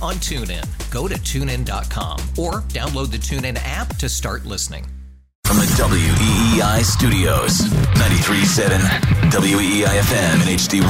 [0.00, 0.64] on TuneIn.
[0.90, 4.86] Go to tunein.com or download the TuneIn app to start listening.
[5.48, 7.60] From the WEEI studios,
[7.96, 8.78] 93.7
[9.30, 10.84] WEEI FM and HD1,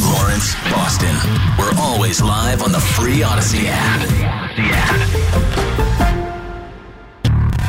[0.00, 1.14] Lawrence, Boston.
[1.58, 4.00] We're always live on the free Odyssey app.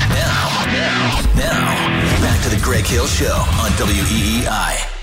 [0.07, 5.00] Now, now, now, back to the Greg Hill Show on WEEI.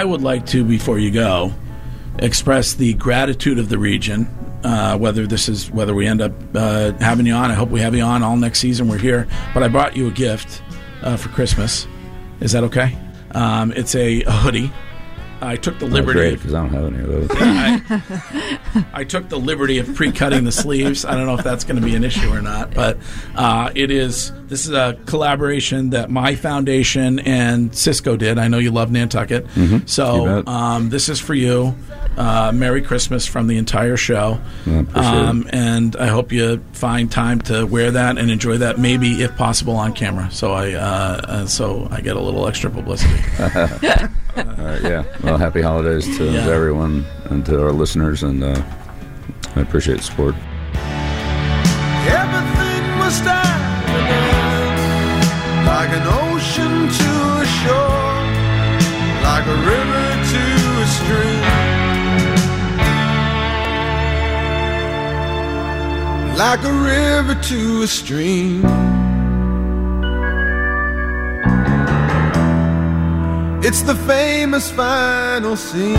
[0.00, 1.52] I would like to, before you go,
[2.20, 4.34] express the gratitude of the region.
[4.64, 7.80] Uh, whether this is whether we end up uh, having you on, I hope we
[7.80, 8.88] have you on all next season.
[8.88, 10.62] We're here, but I brought you a gift
[11.02, 11.86] uh, for Christmas.
[12.40, 12.96] Is that okay?
[13.32, 14.72] Um, it's a, a hoodie.
[15.42, 16.34] I took the liberty.
[16.34, 17.28] Because I don't have any of those.
[17.32, 21.04] I, I took the liberty of pre-cutting the sleeves.
[21.04, 22.96] I don't know if that's going to be an issue or not, but
[23.34, 24.32] uh, it is.
[24.50, 28.36] This is a collaboration that my foundation and Cisco did.
[28.36, 29.88] I know you love Nantucket, Mhm.
[29.88, 31.76] So um, this is for you.
[32.16, 37.10] Uh, Merry Christmas from the entire show, Yeah, appreciate um, and I hope you find
[37.10, 38.78] time to wear that and enjoy that.
[38.80, 40.28] Maybe, if possible, on camera.
[40.32, 40.80] So I, uh,
[41.28, 43.14] uh, so I get a little extra publicity.
[43.40, 45.04] All right, yeah.
[45.22, 46.48] Well, happy holidays to Yeah.
[46.48, 48.60] everyone and to our listeners, and uh,
[49.54, 50.34] I appreciate the support.
[52.10, 53.69] Everything was stand
[55.76, 57.10] like an ocean to
[57.42, 58.20] a shore,
[59.28, 60.44] like a river to
[60.84, 61.42] a stream,
[66.36, 68.64] like a river to a stream.
[73.62, 75.96] It's the famous final scene.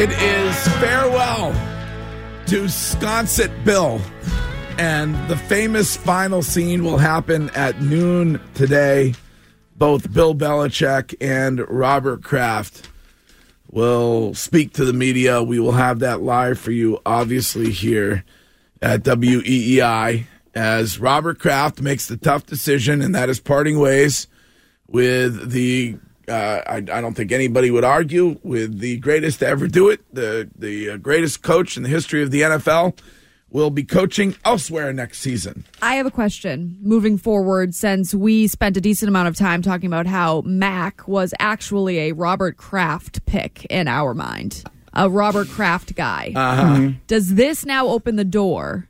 [0.00, 1.67] It is farewell
[2.48, 4.00] to Sconset Bill.
[4.78, 9.14] And the famous final scene will happen at noon today.
[9.76, 12.88] Both Bill Belichick and Robert Kraft
[13.70, 15.42] will speak to the media.
[15.42, 18.24] We will have that live for you, obviously, here
[18.80, 24.26] at WEEI as Robert Kraft makes the tough decision, and that is parting ways
[24.86, 29.66] with the uh, I, I don't think anybody would argue with the greatest to ever
[29.66, 32.98] do it, the the uh, greatest coach in the history of the NFL,
[33.50, 35.64] will be coaching elsewhere next season.
[35.80, 39.86] I have a question moving forward since we spent a decent amount of time talking
[39.86, 45.94] about how Mac was actually a Robert Kraft pick in our mind, a Robert Kraft
[45.94, 46.32] guy.
[46.34, 46.90] Uh-huh.
[47.06, 48.87] Does this now open the door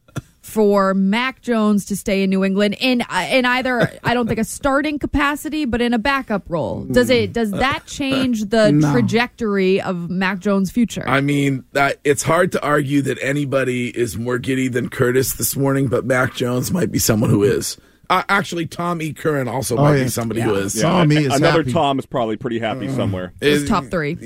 [0.48, 4.40] for Mac Jones to stay in New England in uh, in either I don't think
[4.40, 6.84] a starting capacity, but in a backup role?
[6.84, 8.92] Does it does that change the No.
[8.92, 11.04] trajectory of Mac Jones' future?
[11.06, 15.54] I mean, that it's hard to argue that anybody is more giddy than Curtis this
[15.56, 17.76] morning, but Mac Jones might be someone who is.
[18.10, 19.12] Uh, actually, Tom E.
[19.12, 20.04] Curran also Oh, might yeah.
[20.04, 20.46] be somebody Yeah.
[20.46, 20.74] who is.
[20.76, 21.16] Yeah, Tom E.
[21.16, 21.72] is Another happy.
[21.72, 23.32] Tom is probably pretty happy somewhere.
[23.40, 24.16] Is- top three.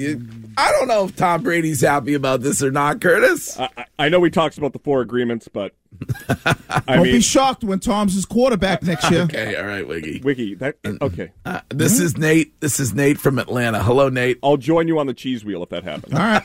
[0.57, 3.59] I don't know if Tom Brady's happy about this or not, Curtis.
[3.59, 5.75] I, I- I know we talked about the four agreements, but
[6.29, 6.55] I
[6.89, 9.23] Don't mean, be shocked when Tom's his quarterback next year.
[9.23, 10.21] okay, all right, Wiggy.
[10.23, 11.31] Wiggy, that okay.
[11.45, 12.61] Uh, this is Nate.
[12.61, 13.83] This is Nate from Atlanta.
[13.83, 14.39] Hello, Nate.
[14.43, 16.15] I'll join you on the cheese wheel if that happens.
[16.15, 16.43] All right.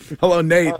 [0.20, 0.74] Hello, Nate.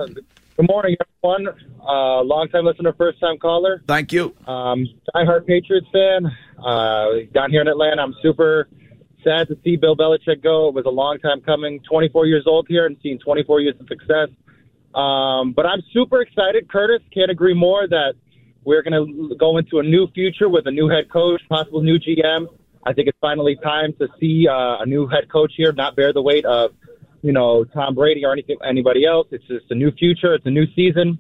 [0.56, 1.48] Good morning, everyone.
[1.80, 3.82] Uh, long time listener, first time caller.
[3.88, 4.36] Thank you.
[4.46, 6.30] Um, diehard Patriots fan.
[6.64, 8.68] Uh, down here in Atlanta, I'm super
[9.24, 10.68] sad to see Bill Belichick go.
[10.68, 11.80] It was a long time coming.
[11.90, 14.28] 24 years old here and seeing 24 years of success.
[14.94, 17.00] Um, but I'm super excited, Curtis.
[17.12, 18.12] Can't agree more that
[18.62, 21.98] we're going to go into a new future with a new head coach, possible new
[21.98, 22.46] GM.
[22.84, 26.12] I think it's finally time to see uh, a new head coach here not bear
[26.12, 26.70] the weight of,
[27.24, 29.26] you know, Tom Brady or anything anybody else.
[29.30, 30.34] It's just a new future.
[30.34, 31.18] It's a new season.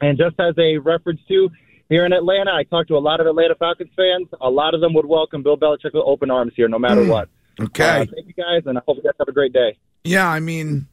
[0.00, 1.48] And just as a reference to
[1.88, 4.26] here in Atlanta, I talked to a lot of Atlanta Falcons fans.
[4.40, 7.08] A lot of them would welcome Bill Belichick with open arms here, no matter Mm.
[7.08, 7.28] what.
[7.60, 7.84] Okay.
[8.02, 9.76] Uh, thank you guys, and I hope you guys have a great day.
[10.04, 10.86] Yeah, I mean,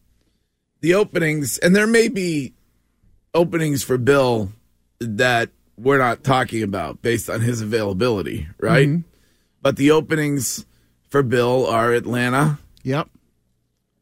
[0.82, 2.54] the openings, and there may be
[3.34, 4.52] openings for Bill
[5.00, 8.88] that we're not talking about based on his availability, right?
[8.88, 9.04] Mhm.
[9.62, 10.66] But the openings
[11.10, 12.60] for Bill are Atlanta.
[12.84, 13.10] Yep.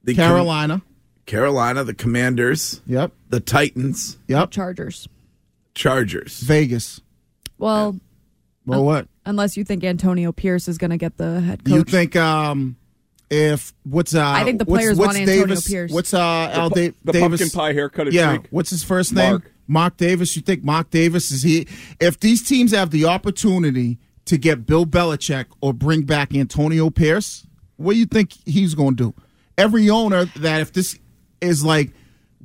[0.04, 0.82] The Carolina.
[1.26, 2.82] Carolina, the Commanders.
[2.86, 3.12] Yep.
[3.30, 4.18] The Titans.
[4.28, 4.52] Yep.
[4.52, 5.08] Chargers.
[5.74, 6.40] Chargers.
[6.42, 7.02] Vegas.
[7.58, 8.00] Well,
[8.66, 9.08] Well, what?
[9.26, 11.74] unless you think Antonio Pierce is going to get the head coach.
[11.74, 12.76] You think um
[13.30, 15.92] if what's uh I think the players what's want Antonio Pierce.
[15.92, 18.48] What's uh Al pu- Da- the Davis pumpkin pie haircut Yeah, Drake.
[18.52, 19.32] what's his first name?
[19.32, 19.52] Mark.
[19.68, 20.36] Mark Davis.
[20.36, 21.68] You think Mark Davis is he
[22.02, 27.48] if these teams have the opportunity to get Bill Belichick or bring back Antonio Pierce,
[27.78, 29.23] what do you think he's going to do?
[29.58, 30.98] Every owner that if this
[31.42, 31.92] is like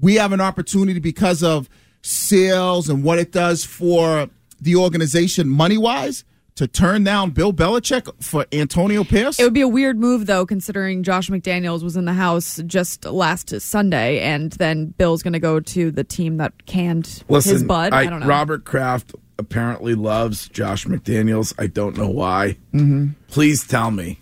[0.00, 1.68] we have an opportunity because of
[2.02, 4.28] sales and what it does for
[4.60, 6.24] the organization money wise
[6.56, 9.38] to turn down Bill Belichick for Antonio Pierce.
[9.38, 13.04] It would be a weird move, though, considering Josh McDaniels was in the house just
[13.04, 17.62] last Sunday, and then Bill's going to go to the team that canned Listen, his
[17.62, 17.92] bud.
[17.92, 18.26] I, don't know.
[18.26, 21.54] Robert Kraft apparently loves Josh McDaniels.
[21.60, 22.56] I don't know why.
[22.74, 23.14] Mhm.
[23.28, 24.18] Please tell me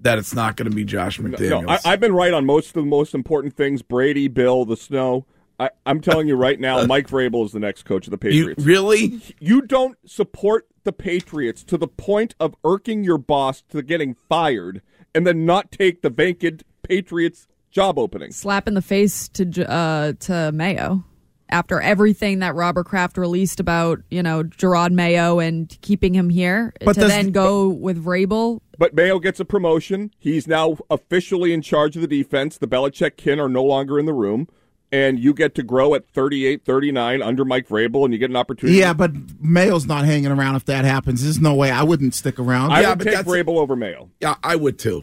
[0.00, 1.66] that it's not going to be Josh McDaniels.
[1.66, 3.82] No, I, I've been right on most of the most important things.
[3.82, 5.26] Brady, Bill, the snow.
[5.58, 8.64] I, I'm telling you right now, Mike Vrabel is the next coach of the Patriots.
[8.64, 9.20] really?
[9.40, 14.82] You don't support the Patriots to the point of irking your boss to getting fired,
[15.14, 18.30] and then not take the vacant Patriots job opening.
[18.32, 21.04] Slap in the face to uh, to Mayo
[21.50, 26.72] after everything that Robert Kraft released about you know Jerod Mayo and keeping him here
[26.84, 28.60] But to does- then go with Vrabel.
[28.78, 30.12] But Mayo gets a promotion.
[30.18, 32.58] He's now officially in charge of the defense.
[32.58, 34.48] The Belichick kin are no longer in the room.
[34.90, 38.36] And you get to grow at 38, 39 under Mike Vrabel, and you get an
[38.36, 38.78] opportunity.
[38.78, 41.22] Yeah, but Mayo's not hanging around if that happens.
[41.22, 42.72] There's no way I wouldn't stick around.
[42.72, 44.08] I would take Vrabel over Mayo.
[44.20, 45.02] Yeah, I would too.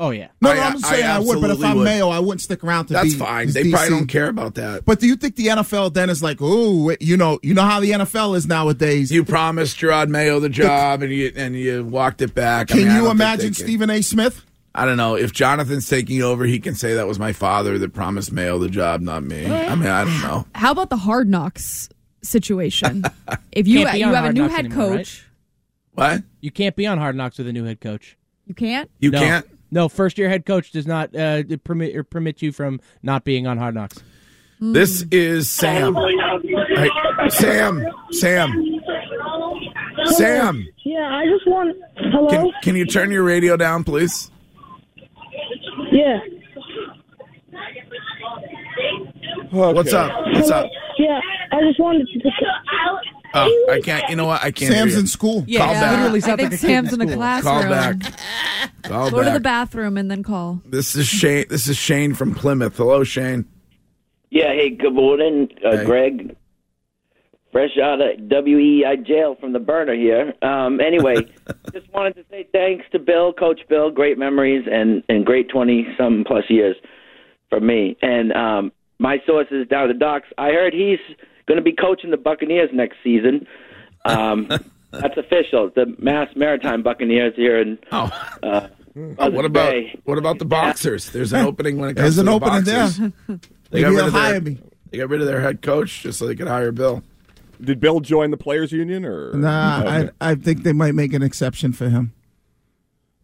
[0.00, 0.28] Oh yeah.
[0.40, 1.84] No, I- no, I'm just saying I I, would, but if I'm would.
[1.84, 3.02] Mayo, I wouldn't stick around to that.
[3.02, 3.20] That's be.
[3.20, 3.48] fine.
[3.48, 4.84] as They probably don't care about that.
[4.84, 7.78] But do you think the NFL then is like, oh, you know, you know how
[7.80, 9.12] the NFL is nowadays?
[9.12, 12.70] You promised Jerod Mayo the job, and you and you walked it back.
[12.72, 13.54] I Can mean, you don't imagine.
[13.54, 14.02] Stephen A.
[14.02, 14.44] Smith?
[14.74, 16.44] I don't know if Jonathan's taking over.
[16.44, 19.46] He can say that was my father that promised Mayo the job, not me.
[19.46, 20.46] I mean, I don't know.
[20.56, 21.88] How about the Hard Knocks
[22.22, 23.04] situation?
[23.52, 24.96] if you you have a new head anymore, right?
[24.98, 25.24] coach,
[25.92, 26.22] What?
[26.40, 28.16] You can't be on Hard Knocks with a new head coach.
[28.46, 28.90] you can't.
[28.98, 29.20] You No.
[29.20, 29.46] can't.
[29.74, 33.48] No, first year head coach does not uh, permit or permit you from not being
[33.48, 34.00] on Hard Knocks.
[34.60, 35.96] This is Sam.
[35.96, 36.88] Hey,
[37.28, 37.84] Sam.
[38.12, 38.80] Sam.
[40.04, 40.66] Sam.
[40.84, 41.76] Yeah, I just want.
[41.96, 42.28] Hello.
[42.28, 44.30] Can, can you turn your radio down, please?
[45.90, 46.20] yeah.
[49.50, 50.12] What's up?
[50.34, 50.70] What's up?
[51.00, 52.30] Yeah, I just wanted to.
[53.34, 54.08] Oh, I can't.
[54.08, 54.42] You know what?
[54.42, 54.72] I can't.
[54.72, 55.00] Sam's hear you.
[55.00, 55.44] in school.
[55.46, 56.24] Yeah, Call back.
[56.28, 57.62] I think Sam's in a classroom.
[57.62, 57.96] Call back.
[58.84, 59.42] Call Go to the back.
[59.42, 60.60] bathroom and then call.
[60.64, 61.46] This is Shane.
[61.50, 62.76] This is Shane from Plymouth.
[62.76, 63.46] Hello, Shane.
[64.30, 65.84] Yeah, hey, good morning, uh, Hey.
[65.84, 66.36] Greg.
[67.52, 70.34] Fresh out of WEEI jail from the burner here.
[70.42, 71.14] Um, anyway,
[71.72, 73.92] just wanted to say thanks to Bill, Coach Bill.
[73.92, 76.74] Great memories and, and great 20 some plus years
[77.50, 77.96] for me.
[78.02, 80.98] And um, my sources down the docks, I heard he's
[81.46, 83.46] going to be coaching the Buccaneers next season.
[84.04, 84.46] Um,
[84.90, 85.70] that's official.
[85.74, 87.78] The Mass Maritime Buccaneers here in.
[87.92, 88.10] Oh.
[88.42, 89.98] Uh, Oh, what about Bay.
[90.04, 91.10] what about the boxers?
[91.10, 93.40] There's an opening when it comes There's to an the opening there.
[93.70, 94.58] They got rid of their, hire me.
[94.92, 97.02] They got rid of their head coach just so they could hire Bill.
[97.60, 99.32] Did Bill join the players' union or?
[99.34, 100.10] Nah, Okay.
[100.20, 102.12] I I think they might make an exception for him.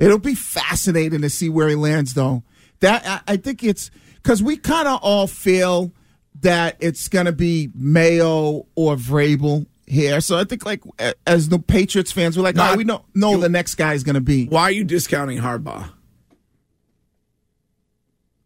[0.00, 2.42] It'll be fascinating to see where he lands, though.
[2.80, 5.92] That I, I think it's because we kind of all feel
[6.40, 10.20] that it's going to be Mayo or Vrabel here.
[10.20, 10.82] So I think, like
[11.26, 14.02] as the Patriots fans, we're like, Not- oh, we don't know the next guy is
[14.04, 14.46] going to be.
[14.46, 15.90] Why are you discounting Harbaugh?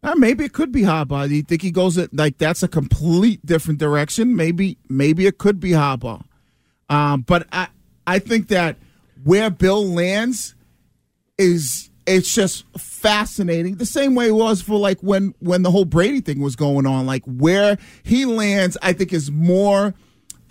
[0.02, 1.28] Uh, maybe it could be Harbaugh.
[1.28, 4.36] Do you think he goes at, like that's a complete different direction?
[4.36, 6.22] Maybe maybe it could be Harbaugh.
[6.90, 7.68] Um, but I
[8.06, 8.76] I think that
[9.22, 10.54] where Bill lands
[11.38, 13.76] is it's just fascinating.
[13.76, 16.86] The same way it was for like when when the whole Brady thing was going
[16.86, 17.06] on.
[17.06, 19.94] Like where he lands, I think is more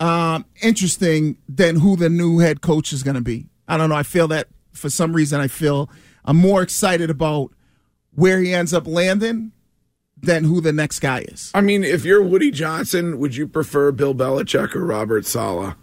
[0.00, 3.46] um, interesting than who the new head coach is going to be.
[3.68, 3.96] I don't know.
[3.96, 5.88] I feel that for some reason I feel
[6.24, 7.52] I'm more excited about
[8.14, 9.52] where he ends up landing
[10.16, 11.50] than who the next guy is.
[11.54, 15.76] I mean, if you're Woody Johnson, would you prefer Bill Belichick or Robert Saleh?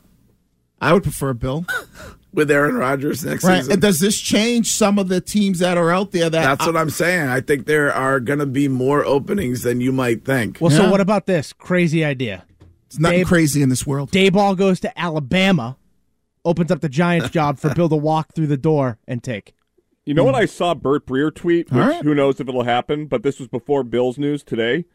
[0.79, 1.65] I would prefer Bill.
[2.33, 3.57] With Aaron Rodgers next Right.
[3.57, 3.73] season?
[3.73, 6.77] And does this change some of the teams that are out there that That's what
[6.77, 7.27] I'm saying.
[7.27, 10.59] I think there are going to be more openings than you might think.
[10.61, 12.45] Well, so what about this crazy idea?
[12.88, 14.11] It's nothing crazy in this world.
[14.11, 15.77] Daboll goes to Alabama,
[16.43, 19.53] opens up the Giants job for Bill to walk through the door and take.
[20.05, 20.41] You know what hmm.
[20.41, 22.03] I saw Bert Breer tweet, which All right.
[22.03, 24.85] who knows if it'll happen, but this was before Bill's news today.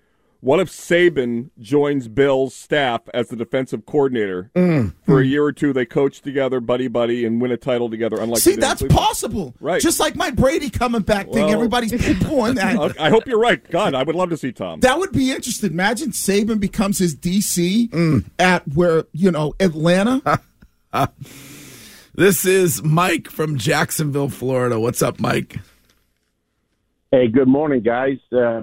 [0.40, 4.94] What if Saban joins Bill's staff as the defensive coordinator Mm.
[5.04, 5.72] for a year or two?
[5.72, 8.16] They coach together, buddy buddy, and win a title together.
[8.20, 8.98] Unlike See, they did in that's Cleveland.
[9.06, 9.54] possible.
[9.60, 9.80] Right.
[9.82, 11.50] Just like my Brady coming back thing.
[11.50, 13.00] Everybody's poo-pooing that.
[13.00, 13.62] I hope you're right.
[13.70, 14.80] God, I would love to see Tom.
[14.80, 15.72] That would be interesting.
[15.72, 18.24] Imagine Saban becomes his DC Mm.
[18.38, 20.40] at where, you know, Atlanta.
[22.14, 24.80] This is Mike from Jacksonville, Florida.
[24.80, 25.58] What's up, Mike?
[27.10, 28.16] Hey, good morning, guys.
[28.32, 28.62] Uh,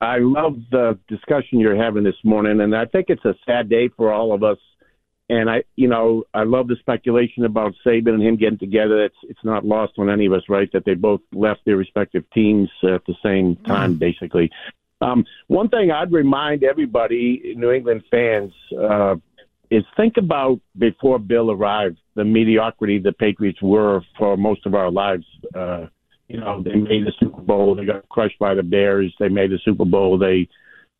[0.00, 3.88] I love the discussion you're having this morning, and I think it's a sad day
[3.96, 4.58] for all of us.
[5.30, 9.04] And I, you know, I love the speculation about Saban and him getting together.
[9.04, 10.70] It's it's not lost on any of us, right?
[10.72, 14.50] That they both left their respective teams at the same time, basically.
[15.00, 19.16] Um, one thing I'd remind everybody, New England fans, uh,
[19.70, 24.90] is think about before Bill arrived, the mediocrity the Patriots were for most of our
[24.90, 25.26] lives.
[25.54, 25.86] Uh,
[26.28, 29.14] you know, they made the Super Bowl, they got crushed by the Bears.
[29.18, 30.48] They made the Super Bowl, they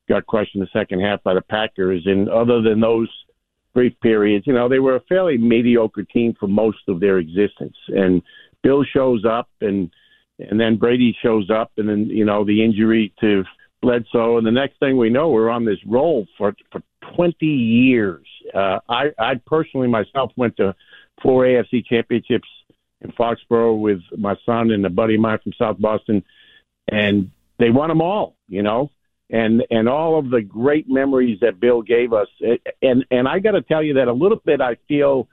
[0.09, 2.03] got crushed in the second half by the Packers.
[2.07, 3.09] And other than those
[3.75, 7.77] brief periods, you know, they were a fairly mediocre team for most of their existence.
[7.89, 8.23] And
[8.63, 9.91] Bill shows up, and
[10.39, 13.45] and then Brady shows up, and then you know the injury to
[13.83, 16.83] Bledsoe, and the next thing we know, we're on this roll for for
[17.15, 18.27] 20 years.
[18.55, 20.75] Uh, I I personally myself went to
[21.23, 22.49] four AFC championships
[23.01, 26.25] in Foxborough with my son and a buddy of mine from South Boston,
[26.91, 28.37] and they won them all.
[28.49, 28.91] You know,
[29.31, 32.29] and and all of the great memories that Bill gave us.
[32.45, 35.29] Eh, and and I got to tell you that a little bit I feel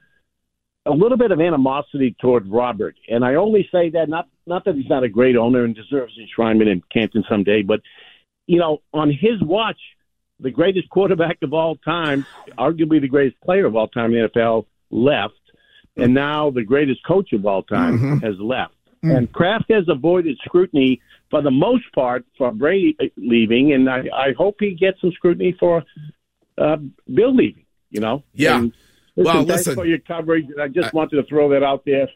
[0.86, 4.76] a little bit of animosity toward Robert, and I only say that not not that
[4.76, 7.82] he's not a great owner and deserves enshrinement in Canton someday, but
[8.48, 9.80] you know, on his watch,
[10.40, 12.26] the greatest quarterback of all time,
[12.58, 15.34] arguably the greatest player of all time in the NFL, left,
[15.98, 18.18] and now the greatest coach of all time mm-hmm.
[18.26, 18.74] has left.
[19.04, 19.18] Mm.
[19.18, 24.34] And Kraft has avoided scrutiny for the most part for Brady leaving, and I, I
[24.38, 25.84] hope he gets some scrutiny for
[26.58, 26.78] uh,
[27.14, 27.66] Bill leaving.
[27.90, 28.58] You know, Yeah.
[28.58, 28.74] And
[29.16, 30.48] Well, thanks listen, for your coverage.
[30.60, 32.10] I just wanted to throw that out there.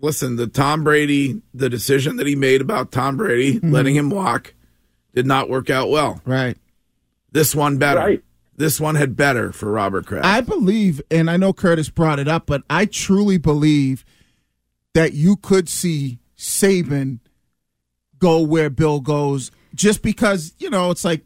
[0.00, 4.06] Listen, the Tom Brady, the decision that he made about Tom Brady letting mm-hmm.
[4.06, 4.54] him walk
[5.14, 6.20] did not work out well.
[6.24, 6.56] Right.
[7.32, 8.00] This one better.
[8.00, 8.24] Right.
[8.56, 10.24] This one had better for Robert Kraft.
[10.24, 14.04] I believe, and I know Curtis brought it up, but I truly believe
[14.94, 17.18] that you could see Saban
[18.18, 21.24] go where Bill goes just because, you know, it's like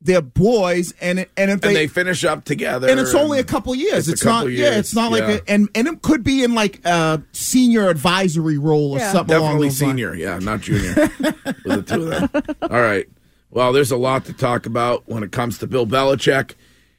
[0.00, 2.88] they're boys and it, and if and they, they finish up together.
[2.88, 4.08] and it's only a couple years.
[4.08, 5.34] It's It's, a couple not years, yeah, it's not like yeah.
[5.34, 9.58] a, and and it could be in like a senior advisory role or something along
[9.60, 9.90] Definitely those lines.
[9.92, 10.94] senior, yeah, not junior.
[11.64, 12.56] with the two of them.
[12.62, 13.06] All right.
[13.54, 16.54] Well, there's a lot to talk about when it comes to Bill Belichick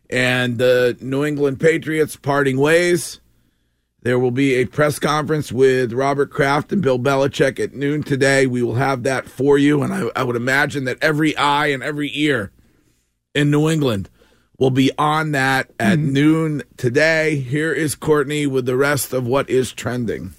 [0.08, 3.20] and the New England Patriots parting ways.
[4.04, 8.46] There will be a press conference with Robert Kraft and Bill Belichick at noon today.
[8.46, 11.82] We will have that for you, and I, I would imagine that every eye and
[11.82, 12.52] every ear
[13.34, 14.12] in New England
[14.60, 16.14] will be on that at mm-hmm.
[16.14, 17.38] noon today.
[17.38, 20.36] Here is Courtney with the rest of what is trending.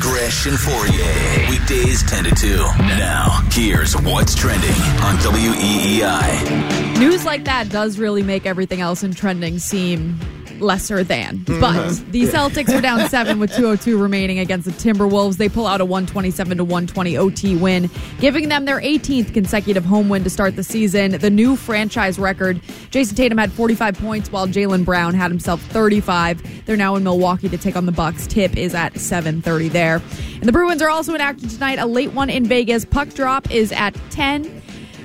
[0.00, 1.50] Gresh and Fauria.
[1.50, 2.56] Weekdays 10 to 2.
[2.98, 4.70] Now, here's what's trending
[5.02, 6.98] on WEEI.
[6.98, 10.18] News like that does really make everything else in trending seem
[10.60, 11.38] lesser than.
[11.38, 11.60] Mm-hmm.
[11.60, 15.36] But the Celtics are down seven with 202 remaining against the Timberwolves.
[15.36, 20.08] They pull out a 127 to 120 OT win, giving them their 18th consecutive home
[20.08, 21.12] win to start the season.
[21.12, 22.60] The new franchise record.
[22.90, 26.66] Jayson Tatum had 45 points while Jaylen Brown had himself 35.
[26.66, 28.26] They're now in Milwaukee to take on the Bucks.
[28.26, 30.02] Tip is at 7:30 there.
[30.34, 31.78] And the Bruins are also in action tonight.
[31.78, 32.84] A late one in Vegas.
[32.84, 34.57] Puck drop is at 10.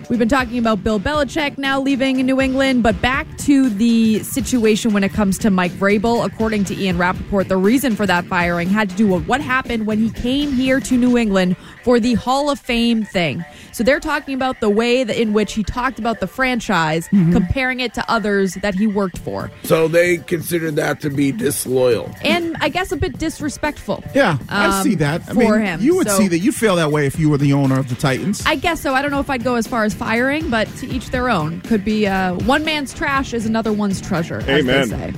[0.10, 4.92] We've been talking about Bill Belichick now leaving New England, but back to the situation
[4.92, 6.26] when it comes to Mike Vrabel.
[6.26, 9.88] According to Ian Rapoport, the reason for that firing had to do with what happened
[9.88, 13.46] when he came here to New England for the Hall of Fame thing.
[13.74, 17.80] So they're talking about the way that in which he talked about the franchise, comparing
[17.80, 19.52] it to others that he worked for.
[19.64, 22.10] So they considered that to be disloyal.
[22.24, 24.04] And I guess a bit disrespectful.
[24.14, 25.22] Yeah, I um, see that.
[25.28, 25.82] I for mean, him.
[25.82, 26.40] you would So- see that.
[26.40, 28.44] You'd feel that way if you were the owner of the Titans.
[28.46, 28.94] I guess so.
[28.94, 31.62] I don't know if I'd go as far as firing, but to each their own.
[31.62, 34.90] Could be uh, one man's trash is another one's treasure, as Amen.
[34.90, 35.14] they say.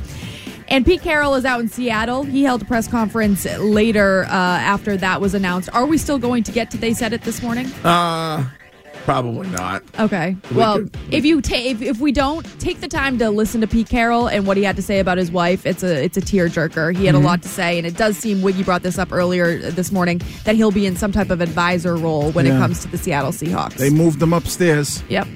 [0.67, 2.23] And Pete Carroll is out in Seattle.
[2.23, 5.69] He held a press conference later uh, after that was announced.
[5.73, 7.67] Are we still going to get to they said it this morning?
[7.83, 8.43] Uh,
[9.05, 9.83] probably not.
[9.99, 10.35] Okay.
[10.49, 13.61] We well, could- if you ta- if, if we don't take the time to listen
[13.61, 16.17] to Pete Carroll and what he had to say about his wife, it's a it's
[16.17, 16.95] a tearjerker.
[16.97, 17.19] He had Mhm.
[17.21, 20.19] a lot to say, and it does seem Wiggy brought this up earlier this morning
[20.45, 23.31] that he'll be in some type of advisor role when it comes to the Seattle
[23.31, 23.75] Seahawks.
[23.75, 25.03] They moved him upstairs.
[25.09, 25.27] Yep.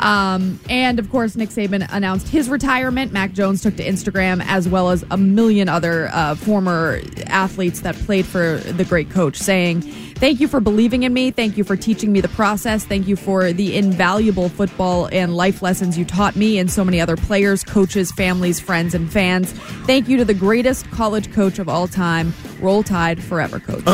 [0.00, 3.12] Um, and of course, Nick Saban announced his retirement.
[3.12, 7.94] Mac Jones took to Instagram, as well as a million other uh, former athletes that
[7.96, 9.82] played for the great coach, saying,
[10.18, 11.30] Thank you for believing in me.
[11.30, 12.84] Thank you for teaching me the process.
[12.84, 17.00] Thank you for the invaluable football and life lessons you taught me and so many
[17.00, 19.52] other players, coaches, families, friends, and fans.
[19.86, 22.34] Thank you to the greatest college coach of all time.
[22.60, 23.84] Roll Tide forever, coach.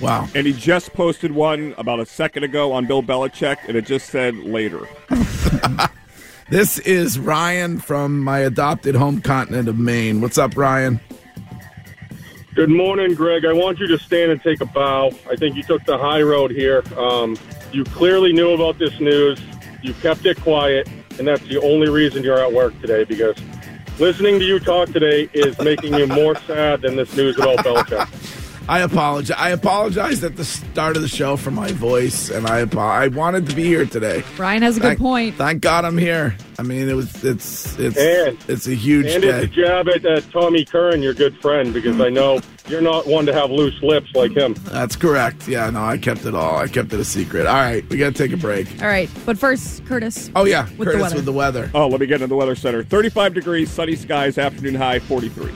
[0.00, 0.28] wow.
[0.36, 4.10] And he just posted one about a second ago on Bill Belichick, and it just
[4.10, 4.86] said later.
[6.52, 10.20] This is Ryan from my adopted home continent of Maine.
[10.20, 11.00] What's up, Ryan?
[12.54, 13.46] Good morning, Greg.
[13.46, 15.10] I want you to stand and take a bow.
[15.30, 16.82] I think you took the high road here.
[16.98, 17.38] Um,
[17.72, 19.40] you clearly knew about this news.
[19.80, 20.86] You kept it quiet,
[21.18, 23.38] and that's the only reason you're at work today because
[23.98, 28.41] listening to you talk today is making you more sad than this news about Belichick.
[28.68, 29.36] I apologize.
[29.38, 33.48] I apologized at the start of the show for my voice, and I I wanted
[33.48, 34.22] to be here today.
[34.36, 35.34] Brian has a good Thank- point.
[35.34, 36.36] Thank God I'm here.
[36.58, 39.28] I mean, it was it's it's And- it's a huge and day.
[39.44, 43.06] it's a jab at uh, Tommy Curran, your good friend, because I know you're not
[43.06, 44.54] one to have loose lips like him.
[44.66, 45.48] That's correct.
[45.48, 46.56] Yeah, no, I kept it all.
[46.56, 47.46] I kept it a secret.
[47.46, 48.68] All right, we got to take a break.
[48.80, 49.10] All right.
[49.26, 50.30] But first, Curtis.
[50.36, 51.16] Oh yeah, With Curtis weather.
[51.16, 51.70] with the weather.
[51.74, 52.84] Oh, let me get into the weather center.
[52.84, 55.50] 35 degrees, sunny skies, afternoon high 43.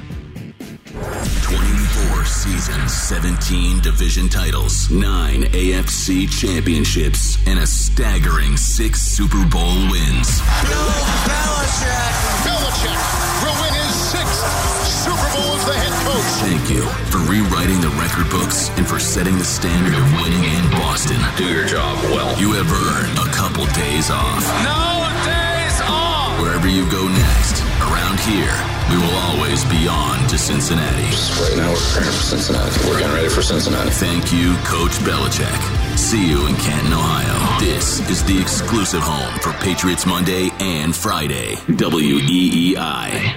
[2.47, 10.41] 24 seasons, 17 division titles, 9 AFC championships, and a staggering 6 Super Bowl wins.
[10.63, 10.95] Bill
[11.27, 12.15] Belichick.
[12.47, 13.01] Belichick
[13.43, 14.43] will win his sixth
[14.87, 16.31] Super Bowl as the head coach.
[16.47, 20.71] Thank you for rewriting the record books and for setting the standard of winning in
[20.71, 21.19] Boston.
[21.37, 22.39] Do your job well.
[22.39, 24.45] You have earned a couple days off.
[24.65, 25.06] No days off.
[26.41, 28.53] Wherever you go next, around here,
[28.91, 31.09] we will always be on to Cincinnati.
[31.41, 32.89] Right now, we're preparing for Cincinnati.
[32.89, 33.91] We're getting ready for Cincinnati.
[33.91, 35.97] Thank you, Coach Belichick.
[35.97, 37.59] See you in Canton, Ohio.
[37.59, 41.53] This is the exclusive home for Patriots Monday and Friday.
[41.53, 43.37] E WEEI.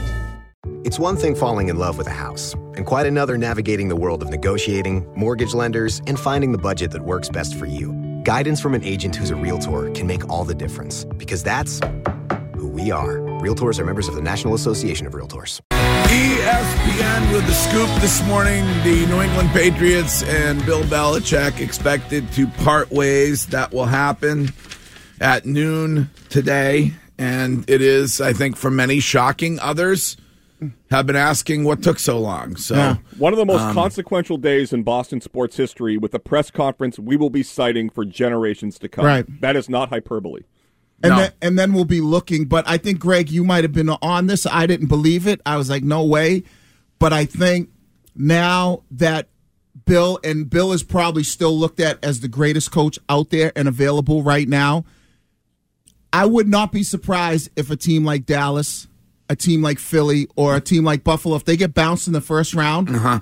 [0.91, 4.21] It's one thing falling in love with a house, and quite another navigating the world
[4.21, 7.93] of negotiating, mortgage lenders, and finding the budget that works best for you.
[8.25, 11.79] Guidance from an agent who's a realtor can make all the difference, because that's
[12.55, 13.19] who we are.
[13.39, 15.61] Realtors are members of the National Association of Realtors.
[15.71, 18.65] ESPN with the scoop this morning.
[18.83, 23.45] The New England Patriots and Bill Belichick expected to part ways.
[23.45, 24.49] That will happen
[25.21, 26.91] at noon today.
[27.17, 29.57] And it is, I think, for many shocking.
[29.61, 30.17] Others
[30.89, 32.55] have been asking what took so long.
[32.55, 36.51] So, One of the most um, consequential days in Boston sports history with a press
[36.51, 39.05] conference we will be citing for generations to come.
[39.05, 39.41] Right.
[39.41, 40.41] That is not hyperbole.
[41.03, 42.45] And then and then we'll be looking.
[42.45, 44.45] But I think Greg, you might have been on this.
[44.45, 45.41] I didn't believe it.
[45.45, 46.43] I was like, no way.
[46.99, 47.69] But I think
[48.15, 49.29] now that
[49.85, 53.67] Bill and Bill is probably still looked at as the greatest coach out there and
[53.67, 54.85] available right now.
[56.13, 58.87] I would not be surprised if a team like Dallas,
[59.31, 62.21] a team like Philly, or a team like Buffalo, if they get bounced in the
[62.21, 63.19] first round, Uh-huh.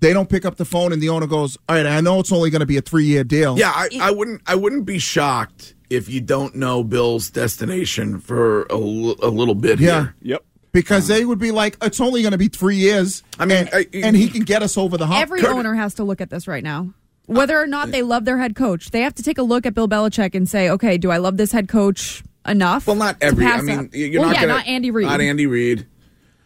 [0.00, 2.32] they don't pick up the phone and the owner goes, "All right, I know it's
[2.32, 4.40] only going to be a three year deal." Yeah, I, I wouldn't.
[4.46, 9.54] I wouldn't be shocked if you don't know Bill's destination for a, l- a little
[9.54, 10.00] bit Yeah.
[10.00, 10.14] here.
[10.22, 10.44] Yep.
[10.72, 13.22] because they would be like, it's only going to be three years.
[13.38, 15.20] I mean, and, and he can get us over the hump.
[15.20, 16.94] Every owner has to look at this right now.
[17.26, 19.74] Whether or not they love their head coach, they have to take a look at
[19.74, 22.86] Bill Belichick and say, okay, do I love this head coach enough?
[22.86, 25.06] Well, not every- I mean, you're well, not yeah, gonna- not Andy Reid.
[25.06, 25.86] Not Andy Reid.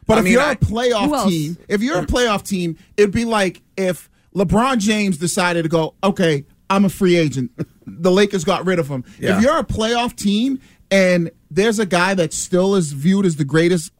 [0.06, 3.12] But I if mean, you're I- a playoff team, if you're a playoff team, it'd
[3.12, 7.50] be like if LeBron James decided to go, okay, I'm a free agent.
[7.86, 9.04] the Lakers got rid of him.
[9.18, 9.36] Yeah.
[9.36, 13.44] If you're a playoff team and there's a guy that still is viewed as the
[13.44, 13.92] greatest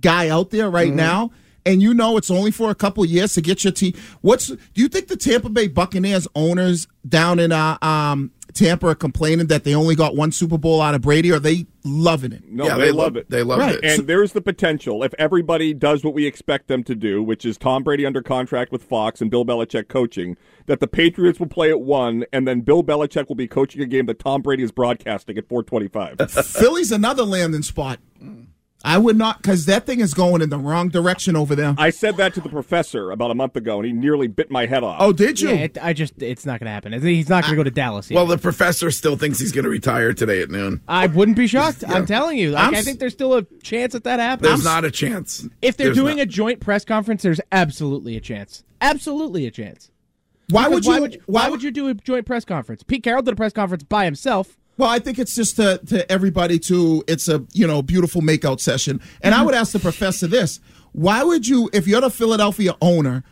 [0.00, 0.74] guy out there Mm-hmm.
[0.74, 1.30] right now,
[1.66, 3.92] and you know it's only for a couple years to get your team.
[4.20, 8.94] What's do you think the Tampa Bay Buccaneers owners down in uh, um, Tampa are
[8.94, 11.30] complaining that they only got one Super Bowl out of Brady?
[11.32, 12.42] Are they loving it?
[12.48, 13.30] No, Yeah, they, they love love- it.
[13.30, 13.74] they love Right.
[13.76, 13.84] it.
[13.84, 17.56] And there's the potential if everybody does what we expect them to do, which is
[17.58, 21.70] Tom Brady under contract with Fox and Bill Belichick coaching, that the Patriots will play
[21.70, 24.72] at one, and then Bill Belichick will be coaching a game that Tom Brady is
[24.72, 26.30] broadcasting at 425.
[26.46, 27.98] Philly's another landing spot.
[28.22, 28.46] Mm.
[28.84, 31.74] I would not because that thing is going in the wrong direction over there.
[31.76, 34.66] I said that to the professor about a month ago, and he nearly bit my
[34.66, 34.98] head off.
[35.00, 35.48] Oh, did you?
[35.48, 36.92] Yeah, it, I just it's not going to happen.
[37.02, 38.08] He's not going to go to Dallas.
[38.08, 38.14] Yet.
[38.16, 40.80] Well, the professor still thinks he's going to retire today at noon.
[40.86, 41.82] I wouldn't be shocked.
[41.88, 42.52] I'm telling you.
[42.52, 44.48] Like, I'm I s- think there's still a chance that that happens.
[44.48, 45.46] There's not a chance.
[45.60, 46.22] if they're There's doing not.
[46.22, 48.62] a joint press conference, there's absolutely a chance.
[48.80, 49.90] Absolutely a chance.
[50.50, 50.92] why would you?
[50.92, 52.84] Why would, why would you do a joint press conference?
[52.84, 54.56] Pete Carroll did a press conference by himself.
[54.78, 58.60] Well, I think it's just to, to everybody to it's a you know beautiful makeout
[58.60, 59.00] session.
[59.20, 59.46] And I mm-hmm.
[59.46, 60.60] would ask the professor this:
[60.92, 63.24] Why would you, if you're the Philadelphia owner,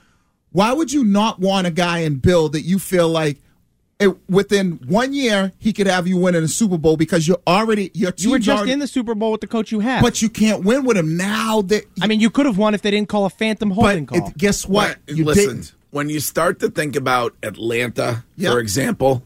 [0.50, 3.38] why would you not want a guy in Bill that you feel like
[3.98, 7.90] it, within one year he could have you winning a Super Bowl because you're already
[7.94, 10.02] your team's You were just already, in the Super Bowl with the coach you had.
[10.02, 11.62] but you can't win with him now.
[11.62, 14.18] That I mean, you could have won if they didn't call a phantom holding but
[14.18, 14.28] call.
[14.28, 14.88] it, guess what?
[14.88, 15.74] Right, You Listen, didn't.
[15.90, 18.50] when you start to think about Atlanta, Yeah.
[18.50, 19.22] for example,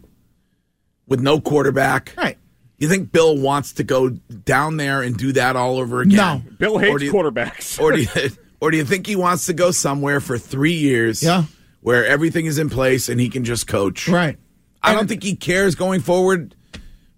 [1.11, 2.38] with no quarterback, Right.
[2.79, 6.16] you think Bill wants to go down there and do that all over again?
[6.16, 6.42] No.
[6.59, 7.79] Bill Or hates do you- quarterbacks.
[7.83, 8.09] or do you,
[8.62, 11.23] or do you think he wants to go somewhere for three years?
[11.23, 11.44] Yeah.
[11.83, 14.07] where everything is in place and he can just coach.
[14.09, 14.38] Right.
[14.83, 16.55] I don't think he cares going forward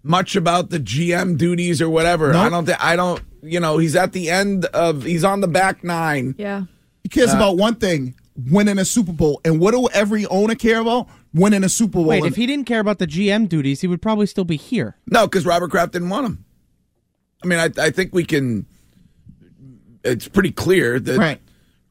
[0.05, 2.33] much about the GM duties or whatever.
[2.35, 3.21] I don't think I don't.
[3.43, 5.03] You know, he's at the end of.
[5.05, 6.35] He's on the back nine.
[6.39, 6.63] Yeah.
[7.03, 8.15] He cares Uh, about one thing:
[8.51, 9.41] winning a Super Bowl.
[9.45, 11.09] And what do every owner care about?
[11.35, 12.05] Winning a Super Bowl.
[12.05, 14.57] Wait, And- if he didn't care about the GM duties, he would probably still be
[14.57, 14.97] here.
[15.07, 16.45] No, because Robert Kraft didn't want him.
[17.43, 18.67] I mean, I, I think we can.
[20.05, 21.41] It's pretty clear that Right.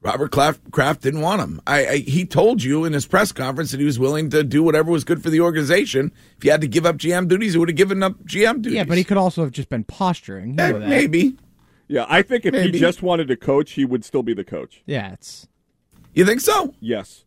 [0.02, 1.60] Robert Kraft, Kraft didn't want him.
[1.66, 4.62] I, I he told you in his press conference that he was willing to do
[4.62, 6.12] whatever was good for the organization.
[6.36, 8.74] If he had to give up GM duties, he would have given up GM duties.
[8.76, 10.50] Yeah, but he could also have just been posturing.
[10.58, 10.88] You Eh, that.
[10.88, 11.36] maybe.
[11.88, 12.72] Yeah, I think if Maybe.
[12.72, 14.82] he just wanted to coach, he would still be the coach.
[14.86, 15.46] Yeah, it's
[16.14, 16.74] You think so?
[16.80, 17.24] Yes.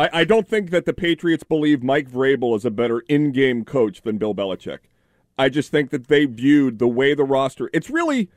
[0.00, 3.66] I, I don't think that the Patriots believe Mike Vrabel is a better in game
[3.66, 4.78] coach than Bill Belichick.
[5.38, 8.30] I just think that they viewed the way the roster it's really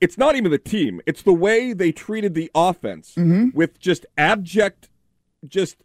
[0.00, 1.00] it's not even the team.
[1.06, 3.48] It's the way they treated the offense mm-hmm.
[3.52, 4.88] with just abject
[5.44, 5.76] just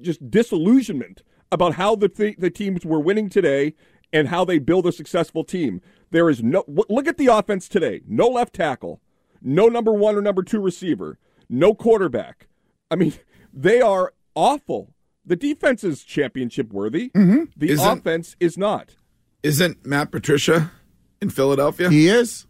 [0.00, 3.74] just disillusionment about how the th- the teams were winning today
[4.14, 5.82] and how they build a successful team.
[6.10, 8.00] There is no w- look at the offense today.
[8.08, 9.02] No left tackle,
[9.42, 11.18] no number 1 or number 2 receiver,
[11.50, 12.48] no quarterback.
[12.90, 13.12] I mean,
[13.52, 14.94] they are awful.
[15.24, 17.10] The defense is championship worthy.
[17.10, 17.44] Mm-hmm.
[17.56, 18.96] The Isn't- offense is not.
[19.42, 20.70] Isn't Matt Patricia
[21.22, 21.88] in Philadelphia?
[21.90, 22.46] he is,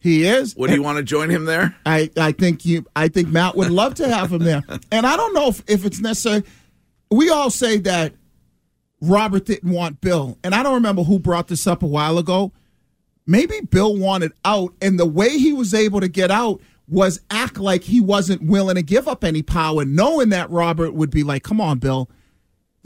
[0.00, 0.56] he is.
[0.56, 1.76] Would you want to join him there?
[1.86, 4.62] I, I think you I think Matt would love to have him there.
[4.90, 6.42] And I don't know if, if it's necessary.
[7.10, 8.14] We all say that
[9.00, 10.38] Robert didn't want Bill.
[10.42, 12.52] And I don't remember who brought this up a while ago.
[13.26, 17.58] Maybe Bill wanted out, and the way he was able to get out was act
[17.58, 21.42] like he wasn't willing to give up any power, knowing that Robert would be like,
[21.42, 22.10] Come on, Bill.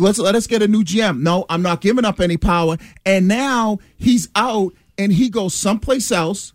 [0.01, 1.21] Let's let us get a new GM.
[1.23, 2.77] No, I'm not giving up any power.
[3.05, 6.53] And now he's out and he goes someplace else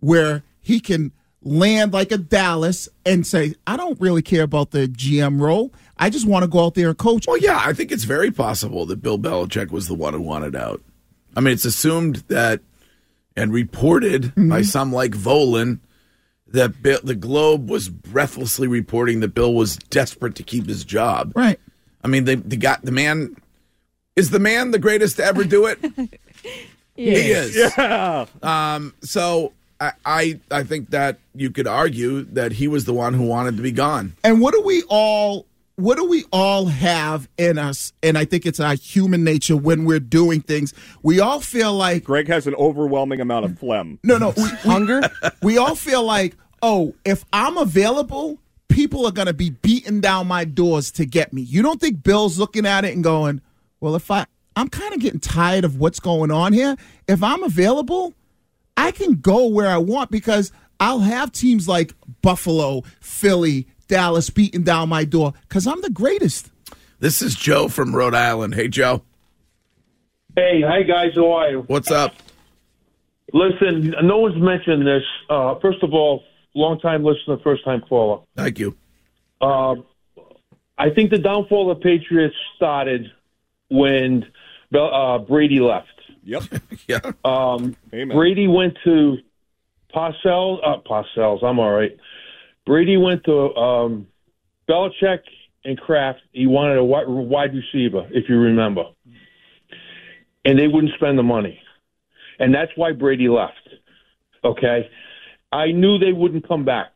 [0.00, 4.86] where he can land like a Dallas and say, I don't really care about the
[4.88, 5.72] GM role.
[5.98, 7.26] I just want to go out there and coach.
[7.26, 10.54] Well, yeah, I think it's very possible that Bill Belichick was the one who wanted
[10.54, 10.82] out.
[11.36, 12.60] I mean, it's assumed that
[13.36, 14.62] and reported by mm-hmm.
[14.62, 15.78] some like Volin
[16.52, 21.32] that Bill, the Globe was breathlessly reporting that Bill was desperate to keep his job.
[21.34, 21.58] Right.
[22.02, 23.36] I mean, they, they got the man.
[24.16, 25.78] Is the man the greatest to ever do it?
[26.96, 27.56] he is.
[27.56, 28.26] Yeah.
[28.42, 33.14] Um, so I, I I think that you could argue that he was the one
[33.14, 34.14] who wanted to be gone.
[34.22, 37.92] And what do we all what do we all have in us?
[38.02, 40.74] And I think it's our human nature when we're doing things.
[41.02, 43.98] We all feel like Greg has an overwhelming amount of phlegm.
[44.02, 45.02] no, no, we, hunger.
[45.42, 50.26] We all feel like, oh, if I'm available, people are going to be beating down
[50.26, 51.42] my doors to get me.
[51.42, 53.40] You don't think Bill's looking at it and going,
[53.80, 56.76] well, if I, I'm kind of getting tired of what's going on here.
[57.08, 58.14] If I'm available,
[58.76, 64.62] I can go where I want because I'll have teams like Buffalo, Philly, Dallas beating
[64.62, 66.48] down my door because I'm the greatest.
[67.00, 68.54] This is Joe from Rhode Island.
[68.54, 69.02] Hey, Joe.
[70.36, 71.64] Hey, hi guys, how are you?
[71.66, 72.14] What's up?
[73.32, 75.02] Listen, no one's mentioned this.
[75.28, 76.22] Uh, first of all,
[76.54, 78.22] long time listener, first time caller.
[78.36, 78.76] Thank you.
[79.40, 79.84] Um,
[80.78, 83.10] I think the downfall of Patriots started
[83.70, 84.24] when
[84.72, 85.88] uh, Brady left.
[86.22, 86.44] Yep.
[86.86, 87.00] yeah.
[87.24, 88.16] Um, Amen.
[88.16, 89.16] Brady went to
[89.92, 90.60] Parcells.
[90.64, 91.42] Uh, Parcells.
[91.42, 91.96] I'm all right.
[92.66, 94.06] Brady went to um,
[94.68, 95.20] Belichick
[95.64, 96.20] and Kraft.
[96.32, 98.84] He wanted a wi- wide receiver, if you remember,
[100.44, 101.60] and they wouldn't spend the money,
[102.38, 103.68] and that's why Brady left.
[104.44, 104.88] Okay,
[105.52, 106.94] I knew they wouldn't come back.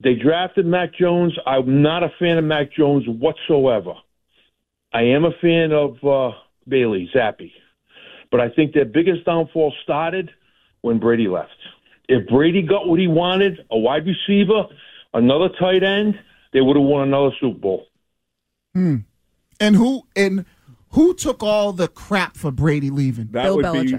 [0.00, 1.36] They drafted Mac Jones.
[1.46, 3.94] I'm not a fan of Mac Jones whatsoever.
[4.92, 6.36] I am a fan of uh,
[6.68, 7.50] Bailey Zappe,
[8.30, 10.30] but I think their biggest downfall started
[10.82, 11.50] when Brady left.
[12.08, 14.66] If Brady got what he wanted, a wide receiver,
[15.12, 16.18] another tight end,
[16.52, 17.86] they would have won another Super Bowl.
[18.74, 18.96] Hmm.
[19.58, 20.44] And who and
[20.90, 23.28] who took all the crap for Brady leaving?
[23.32, 23.96] That would be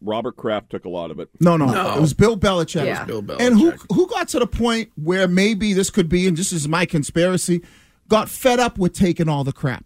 [0.00, 1.28] Robert Kraft took a lot of it.
[1.40, 2.86] No, no, it was Bill Belichick.
[2.86, 3.04] Yeah.
[3.04, 3.40] Bill Belichick.
[3.40, 6.68] And who who got to the point where maybe this could be, and this is
[6.68, 7.62] my conspiracy,
[8.08, 9.84] got fed up with taking all the crap.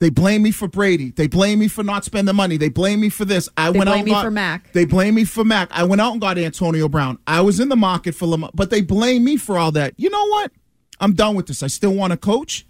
[0.00, 1.10] They blame me for Brady.
[1.10, 2.56] They blame me for not spending the money.
[2.56, 3.48] They blame me for this.
[3.56, 4.72] I They went out blame me got, for Mac.
[4.72, 5.68] They blame me for Mac.
[5.72, 7.18] I went out and got Antonio Brown.
[7.26, 9.94] I was in the market for Lamar, but they blame me for all that.
[9.96, 10.52] You know what?
[11.00, 11.64] I'm done with this.
[11.64, 12.64] I still want to coach.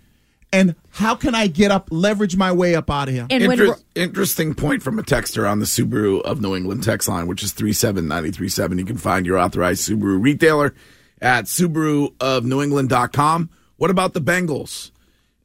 [0.51, 3.27] And how can I get up, leverage my way up out of here?
[3.29, 7.43] Inter- interesting point from a texter on the Subaru of New England text line, which
[7.43, 8.79] is 37937.
[8.79, 10.75] You can find your authorized Subaru retailer
[11.21, 13.51] at Subaru of SubaruofNewEngland.com.
[13.77, 14.91] What about the Bengals?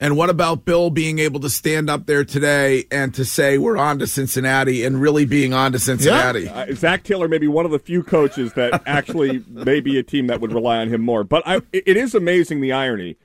[0.03, 3.77] And what about Bill being able to stand up there today and to say we're
[3.77, 6.49] on to Cincinnati and really being on to Cincinnati?
[6.49, 10.03] Uh, Zac Taylor may be one of the few coaches that actually may be a
[10.03, 11.23] team that would rely on him more.
[11.23, 13.15] But I, it is amazing the irony.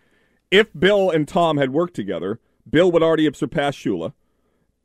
[0.52, 2.38] If Bill and Tom had worked together,
[2.70, 4.12] Bill would already have surpassed Shula.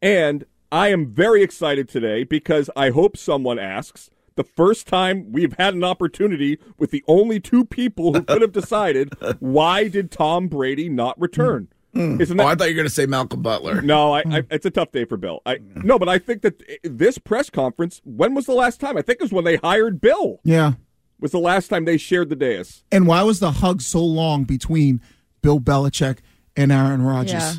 [0.01, 5.53] And I am very excited today because I hope someone asks the first time we've
[5.59, 10.47] had an opportunity with the only two people who could have decided why did Tom
[10.47, 11.67] Brady not return?
[11.95, 12.19] Mm.
[12.19, 13.81] Isn't oh, I thought you were going to say Malcolm Butler.
[13.81, 14.47] No, I, I, mm.
[14.49, 15.41] it's a tough day for Bill.
[15.45, 18.01] I no, but I think that eh, this press conference.
[18.03, 18.97] When was the last time?
[18.97, 20.39] I think it was when they hired Bill.
[20.43, 20.73] Yeah.
[21.19, 22.83] Was the last time they shared the dais?
[22.91, 25.01] And why was the hug so long between
[25.41, 26.17] Bill Belichick
[26.57, 27.33] and Aaron Rodgers?
[27.33, 27.53] Yeah.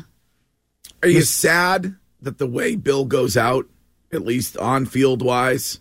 [1.01, 3.67] Are you sad that the way Bill goes out,
[4.11, 5.79] at least on field wise,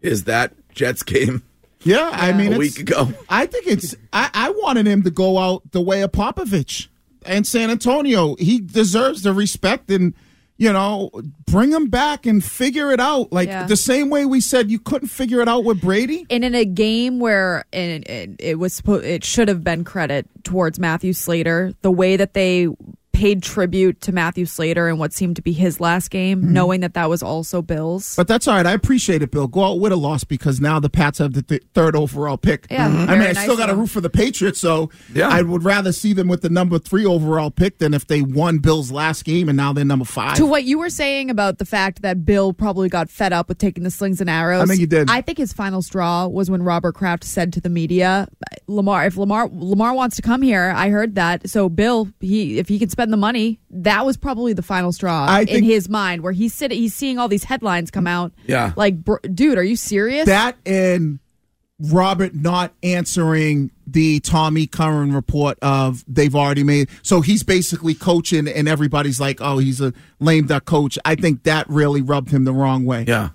[0.00, 1.42] is that Jets game?
[1.82, 3.12] Yeah, I mean, a it's- week ago.
[3.28, 3.94] I think it's.
[4.12, 6.88] I, I wanted him to go out the way of Popovich
[7.26, 8.36] and San Antonio.
[8.36, 10.14] He deserves the respect and
[10.58, 11.10] you know
[11.46, 13.32] bring him back and figure it out.
[13.32, 13.66] Like Yeah.
[13.66, 16.26] the same way we said you couldn't figure it out with Brady.
[16.30, 20.26] And in a game where and it, it was supposed, it should have been credit
[20.44, 22.68] towards Matthew Slater, the way that they
[23.16, 26.48] paid tribute to Matthew Slater in what seemed to be his last game, Mhm.
[26.50, 28.14] knowing that that was also Bill's.
[28.14, 28.66] But that's all right.
[28.66, 29.46] I appreciate it, Bill.
[29.46, 32.66] Go out with a loss because now the Pats have the th- third overall pick.
[32.70, 33.80] Yeah, I mean, I nice still got to them.
[33.80, 35.28] root for the Patriots, so Yeah.
[35.28, 38.58] I would rather see them with the number three overall pick than if they won
[38.58, 40.36] Bill's last game and now they're number five.
[40.36, 43.56] To what you were saying about the fact that Bill probably got fed up with
[43.56, 44.62] taking the slings and arrows.
[44.62, 45.08] I think he did.
[45.10, 48.28] I think his final straw was when Robert Kraft said to the media,
[48.66, 51.48] "Lamar, if Lamar Lamar wants to come here, I heard that.
[51.48, 55.26] So Bill, he if he can spend the money, that was probably the final straw
[55.28, 58.32] I in think- his mind, where he's sitting, he's seeing all these headlines come out.
[58.46, 58.72] Yeah.
[58.76, 60.26] like, br- dude, are you serious?
[60.26, 61.18] That and
[61.78, 66.88] Robert not answering the Tommy Curran report of they've already made.
[67.02, 71.42] So he's basically coaching, and everybody's like, "Oh, he's a lame duck coach." I think
[71.42, 73.04] that really rubbed him the wrong way.
[73.06, 73.28] Yeah,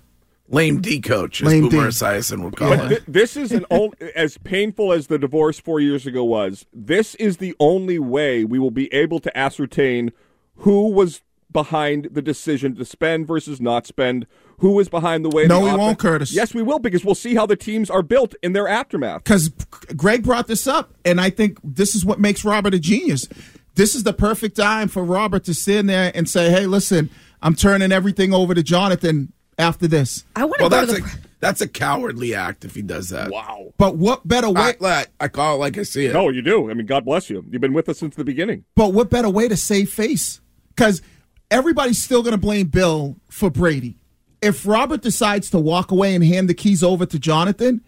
[0.52, 1.70] lame D coach, as Lame D.
[1.76, 2.98] Boomer Esiason would call But it.
[3.04, 6.66] thi- this is an old, as painful as the divorce four years ago was.
[6.72, 10.12] This is the only way we will be able to ascertain
[10.56, 14.26] who was behind the decision to spend versus not spend.
[14.58, 15.46] Who was behind the way?
[15.46, 16.32] No, the we offen- won't, Curtis.
[16.32, 19.24] Yes, we will because we'll see how the teams are built in their aftermath.
[19.24, 19.48] because
[19.96, 23.26] Greg brought this up, and I think this is what makes Robert a genius.
[23.74, 27.10] This is the perfect time for Robert to sit in there and say, "Hey, listen,
[27.42, 31.00] I'm turning everything over to Jonathan after this." I want well, that's a
[31.42, 33.28] that's a cowardly act if he does that.
[33.28, 33.74] Wow.
[33.76, 34.74] But what better way?
[34.80, 36.12] I, I call it like I see it.
[36.12, 36.70] No, you do.
[36.70, 37.44] I mean, God bless you.
[37.50, 38.64] You've been with us since the beginning.
[38.76, 40.40] But what better way to save face?
[40.68, 41.02] Because
[41.50, 43.98] everybody's still going to blame Bill for Brady.
[44.40, 47.82] If Robert decides to walk away and hand the keys over to Jonathan,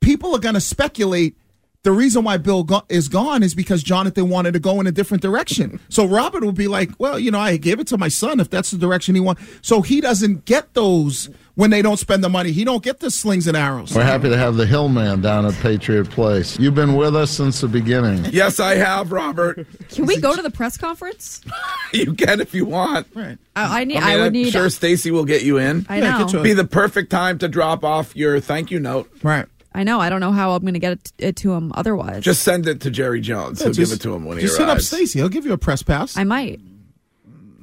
[0.00, 1.37] people are going to speculate.
[1.84, 4.92] The reason why Bill go- is gone is because Jonathan wanted to go in a
[4.92, 5.78] different direction.
[5.88, 8.50] So Robert will be like, "Well, you know, I gave it to my son if
[8.50, 12.28] that's the direction he wants." So he doesn't get those when they don't spend the
[12.28, 12.50] money.
[12.50, 13.94] He don't get the slings and arrows.
[13.94, 16.58] We're happy to have the Hillman down at Patriot Place.
[16.58, 18.24] You've been with us since the beginning.
[18.32, 19.64] Yes, I have, Robert.
[19.88, 21.42] Can we go to the press conference?
[21.92, 23.06] you can if you want.
[23.14, 23.38] Right.
[23.54, 23.98] I, I need.
[23.98, 24.50] I, I, would I'm need.
[24.52, 25.86] sure Stacy will get you in.
[25.88, 26.24] I Yeah, know.
[26.24, 26.42] get you in.
[26.44, 29.08] Be the perfect time to drop off your thank you note.
[29.22, 29.46] Right.
[29.74, 30.00] I know.
[30.00, 32.22] I don't know how I'm going to get it, it to him otherwise.
[32.24, 33.60] Just send it to Jerry Jones.
[33.62, 34.56] He'll just- give it to him when he arrives.
[34.56, 34.80] Just hit up.
[34.80, 35.18] Stacy.
[35.18, 36.16] He'll give you a press pass.
[36.16, 36.60] I might.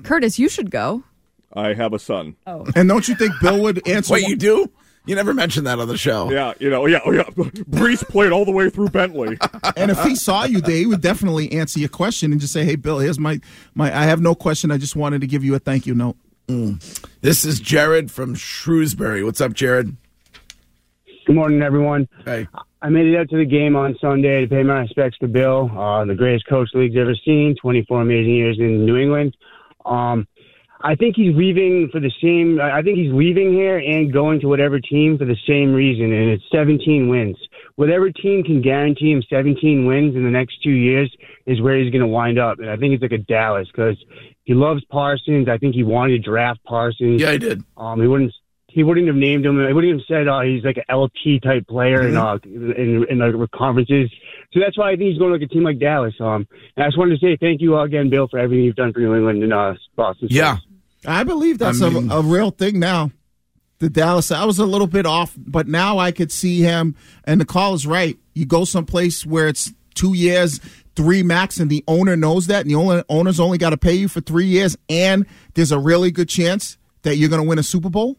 [0.03, 1.03] Curtis, you should go.
[1.53, 2.35] I have a son.
[2.45, 2.65] Oh.
[2.75, 4.13] And don't you think Bill would answer?
[4.13, 4.69] Wait, you do?
[5.07, 6.31] You never mentioned that on the show.
[6.31, 7.23] Yeah, you know, yeah, oh yeah.
[7.23, 9.37] Brees played all the way through Bentley.
[9.77, 12.65] and if he saw you there, he would definitely answer your question and just say,
[12.65, 13.39] "Hey, Bill, here's my
[13.75, 13.95] my.
[13.95, 14.71] I have no question.
[14.71, 16.81] I just wanted to give you a thank you note." Mm.
[17.21, 19.23] This is Jared from Shrewsbury.
[19.23, 19.95] What's up, Jared?
[21.25, 22.07] Good morning, everyone.
[22.23, 22.47] Hey.
[22.83, 25.71] I made it out to the game on Sunday to pay my respects to Bill,
[25.75, 29.35] uh, the greatest coach the league's ever seen, 24 amazing years in New England.
[29.85, 30.27] Um,
[30.81, 32.61] I think he's leaving for the same.
[32.61, 36.29] I think he's leaving here and going to whatever team for the same reason, and
[36.29, 37.37] it's 17 wins.
[37.75, 41.11] Whatever team can guarantee him 17 wins in the next two years
[41.47, 42.59] is where he's going to wind up.
[42.59, 43.97] And I think it's like a Dallas because
[44.43, 45.49] he loves Parsons.
[45.49, 47.19] I think he wanted to draft Parsons.
[47.19, 47.63] Yeah, he did.
[47.77, 48.31] Um, he wouldn't.
[48.75, 49.65] He wouldn't have named him.
[49.65, 53.19] He wouldn't have said uh, he's like an LT type player in, uh, in in
[53.19, 54.11] the conferences.
[54.51, 56.13] So that's why I think he's going to like a team like Dallas.
[56.19, 58.91] Um, and I just wanted to say thank you again, Bill, for everything you've done
[58.91, 60.27] for New England and uh, Boston.
[60.29, 60.57] Yeah,
[61.07, 63.11] I believe that's I mean- a, a real thing now.
[63.79, 66.95] The Dallas, I was a little bit off, but now I could see him.
[67.23, 68.17] And the call is right.
[68.33, 70.59] You go someplace where it's two years,
[70.97, 73.93] three max, and the owner knows that, and the owner, owner's only got to pay
[73.93, 77.57] you for three years, and there's a really good chance that you're going to win
[77.57, 78.17] a Super Bowl.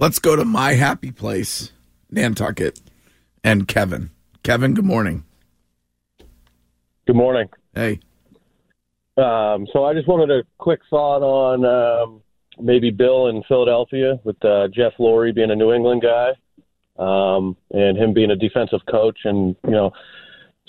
[0.00, 1.72] Let's go to my happy place,
[2.08, 2.80] Nantucket,
[3.42, 4.10] and Kevin.
[4.44, 5.24] Kevin, good morning.
[7.04, 7.48] Good morning.
[7.74, 7.98] Hey.
[9.16, 12.22] Um, so I just wanted a quick thought on um,
[12.60, 16.28] maybe Bill in Philadelphia with uh, Jeff Lurie being a New England guy
[16.96, 19.90] um, and him being a defensive coach and, you know,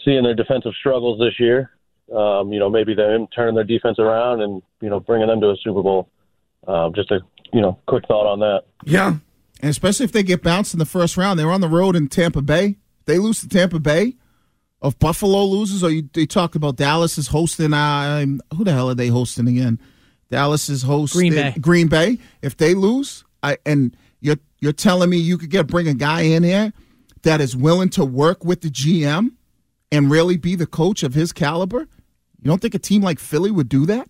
[0.03, 1.69] seeing their defensive struggles this year.
[2.11, 5.51] Um, you know, maybe them turning their defense around and, you know, bringing them to
[5.51, 6.09] a Super Bowl.
[6.67, 7.19] Um, just a,
[7.53, 8.63] you know, quick thought on that.
[8.83, 9.17] Yeah.
[9.61, 11.39] And especially if they get bounced in the first round.
[11.39, 12.77] They're on the road in Tampa Bay.
[13.05, 14.15] They lose to Tampa Bay.
[14.81, 18.89] If Buffalo loses, or you, they talk about Dallas is hosting, uh, who the hell
[18.89, 19.79] are they hosting again?
[20.29, 21.55] Dallas is hosting Green Bay.
[21.59, 22.19] Green Bay.
[22.41, 26.21] If they lose, I and you're you're telling me you could get bring a guy
[26.21, 26.71] in here
[27.23, 29.31] that is willing to work with the GM
[29.91, 31.79] and really be the coach of his caliber.
[31.79, 34.07] You don't think a team like Philly would do that?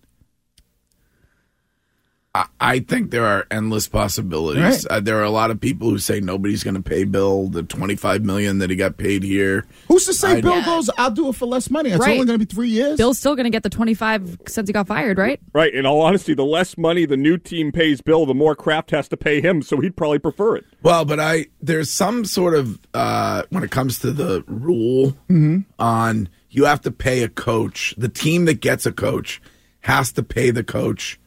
[2.32, 4.62] I, I think there are endless possibilities.
[4.62, 4.86] Right.
[4.88, 7.64] Uh, there are a lot of people who say nobody's going to pay Bill the
[7.64, 9.66] twenty-five million that he got paid here.
[9.88, 10.88] Who's to say I- Bill goes?
[10.96, 11.90] I'll do it for less money.
[11.90, 12.12] It's Right.
[12.12, 12.98] only going to be three years.
[12.98, 15.40] Bill's still going to get the 25 since he got fired, right?
[15.52, 15.74] Right.
[15.74, 19.08] In all honesty, the less money the new team pays Bill, the more Kraft has
[19.08, 19.60] to pay him.
[19.60, 20.64] So he'd probably prefer it.
[20.82, 25.64] Well, but I there's some sort of uh, when it comes to the rule Mhm.
[25.80, 27.94] on you have to pay a coach.
[27.98, 29.40] The team that gets a coach
[29.80, 31.19] has to pay the coach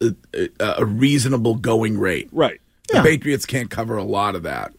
[0.00, 2.28] a, a, a reasonable going rate.
[2.32, 2.60] Right.
[2.92, 4.72] The Patriots can't cover a lot of that.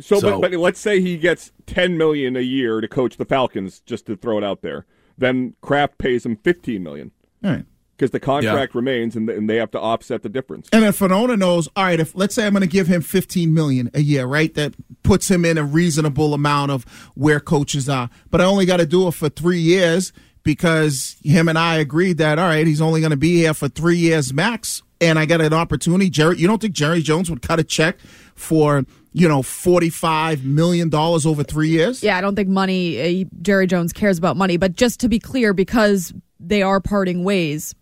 [0.00, 3.24] So, So- But, but let's say he gets ten million a year to coach the
[3.26, 4.86] Falcons, just to throw it out there.
[5.18, 7.10] Then Kraft pays him fifteen million
[7.44, 7.66] All right.
[7.94, 10.70] because the contract remains, and, and they have to offset the difference.
[10.72, 13.02] And if an owner knows, all right, if let's say I'm going to give him
[13.02, 14.54] 15 million a year, right?
[14.54, 18.08] That puts him in a reasonable amount of where coaches are.
[18.30, 22.18] But I only got to do it for three years because him and I agreed
[22.18, 24.82] that all right, he's only going to be here for three years max.
[25.02, 26.10] And I got an opportunity.
[26.10, 27.98] Jerry, you don't think Jerry Jones would cut a check
[28.34, 32.02] for you know 45 million dollars over three years?
[32.02, 34.58] Yeah, I don't think money, uh, Jerry Jones cares about money.
[34.58, 37.74] But just to be clear, because they are parting ways,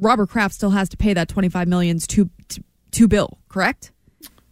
[0.00, 3.92] Robert Kraft still has to pay that 25 millions to, to, to Bill, correct?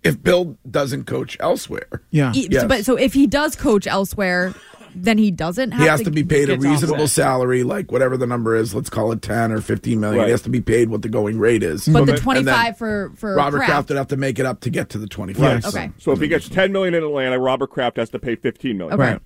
[0.05, 4.55] If Bill doesn't coach elsewhere, yeah, so- But so if he does coach elsewhere,
[4.94, 8.26] then he doesn't have he has to be paid a reasonable salary, like whatever the
[8.26, 8.74] number is.
[8.74, 10.20] Let's call it ten or fifteen million.
[10.20, 10.26] Right.
[10.26, 11.87] He has to be paid what the going rate is.
[11.87, 13.70] But the 25 for, for Robert Kraft.
[13.70, 15.64] Kraft would have to make it up to get to the twenty-five.
[15.66, 15.90] Okay.
[15.98, 19.00] So if he gets ten million in Atlanta, Robert Kraft has to pay fifteen million.
[19.00, 19.18] Okay.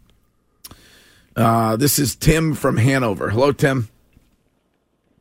[1.36, 3.30] Uh, this is Tim from Hanover.
[3.30, 3.88] Hello, Tim.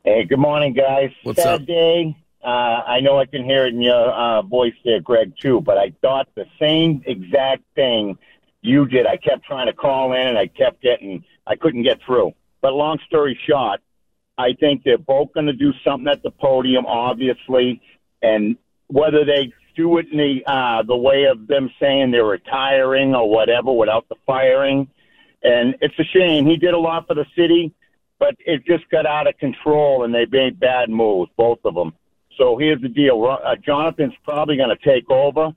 [0.04, 1.10] Hey, good morning, guys.
[1.22, 1.66] What's Sad up?
[1.66, 2.16] day.
[2.42, 5.76] Uh, I know I can hear it in your uh, voice there, Greg, too, but
[5.76, 8.16] I thought the same exact thing
[8.62, 9.06] you did.
[9.06, 12.32] I kept trying to call in, and I kept getting, I couldn't get through.
[12.60, 13.80] But long story short,
[14.36, 17.80] I think they're both going to do something at the podium, obviously,
[18.22, 18.56] and
[18.88, 23.30] whether they do it in the uh, the way of them saying they're retiring or
[23.30, 24.88] whatever without the firing,
[25.42, 26.46] and it's a shame.
[26.46, 27.72] He did a lot for the city,
[28.18, 31.92] but it just got out of control, and they made bad moves, both of them.
[32.36, 35.50] So here's the deal: uh, Jonathan's probably going to take over,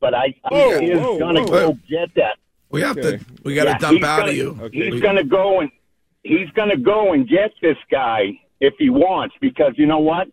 [0.00, 2.38] but I, I Whoa, is going to go get that.
[2.70, 3.20] We have to.
[3.44, 4.70] We got to Yeah, dump he's out gonna- of you.
[4.72, 5.70] He's going to go and
[6.24, 10.28] he's going to go and get this guy if he wants, because you know what?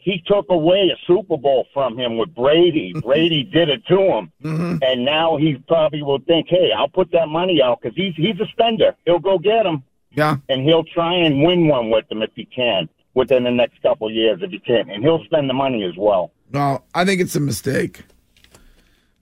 [0.00, 2.94] he took away a Super Bowl from him with Brady.
[3.02, 4.76] Brady did it to him, mm-hmm.
[4.80, 8.40] and now he probably will think, "Hey, I'll put that money out because he's he's
[8.40, 8.94] a spender.
[9.04, 10.36] He'll go get him, Yeah.
[10.48, 14.06] and he'll try and win one with them if he can within the next couple
[14.08, 17.20] of years if he can, and he'll spend the money as well." No, I think
[17.20, 18.02] it's a mistake.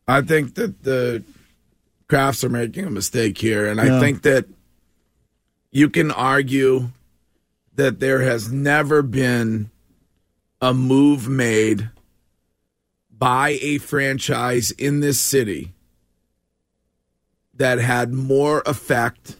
[0.06, 1.24] I think that the
[2.08, 4.00] Krafts are making a mistake here, and I Yeah.
[4.00, 4.46] think that
[5.72, 6.90] you can argue
[7.74, 9.70] that there has never been
[10.62, 11.90] a move made
[13.10, 15.72] by a franchise in this city
[17.54, 19.36] that had more effect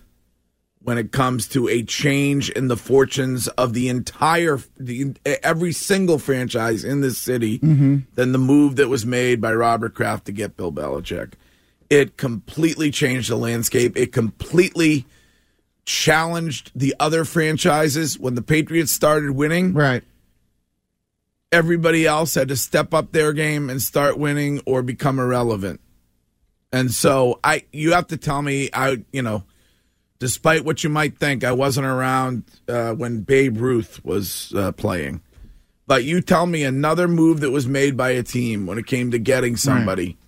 [0.81, 6.19] when it comes to a change in the fortunes of the entire the every single
[6.19, 8.05] franchise in this city Mhm.
[8.15, 11.33] than the move that was made by Robert Kraft to get Bill Belichick.
[11.89, 13.97] It completely changed the landscape.
[13.97, 15.07] It completely
[15.85, 19.73] challenged the other franchises when the Patriots started winning.
[19.73, 20.03] Right.
[21.53, 25.81] Everybody else had to step up their game and start winning or become irrelevant.
[26.73, 29.45] And so I you have to tell me I you know
[30.19, 35.23] despite what you might think I wasn't around uh, when Babe Ruth was uh, playing.
[35.87, 39.13] But you tell me another move that was made by a team when it came
[39.13, 40.19] to getting somebody.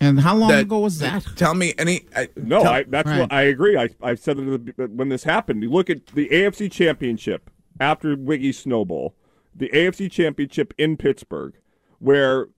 [0.00, 1.26] And how long that- ago was that?
[1.36, 2.06] Tell me any.
[2.16, 3.76] I, No, tell- I, that's what I agree.
[3.76, 5.62] I, I said it at the- when this happened.
[5.62, 9.14] You look at the AFC Championship after Wiggy Snowball,
[9.54, 11.54] the AFC Championship in Pittsburgh,
[11.98, 12.48] where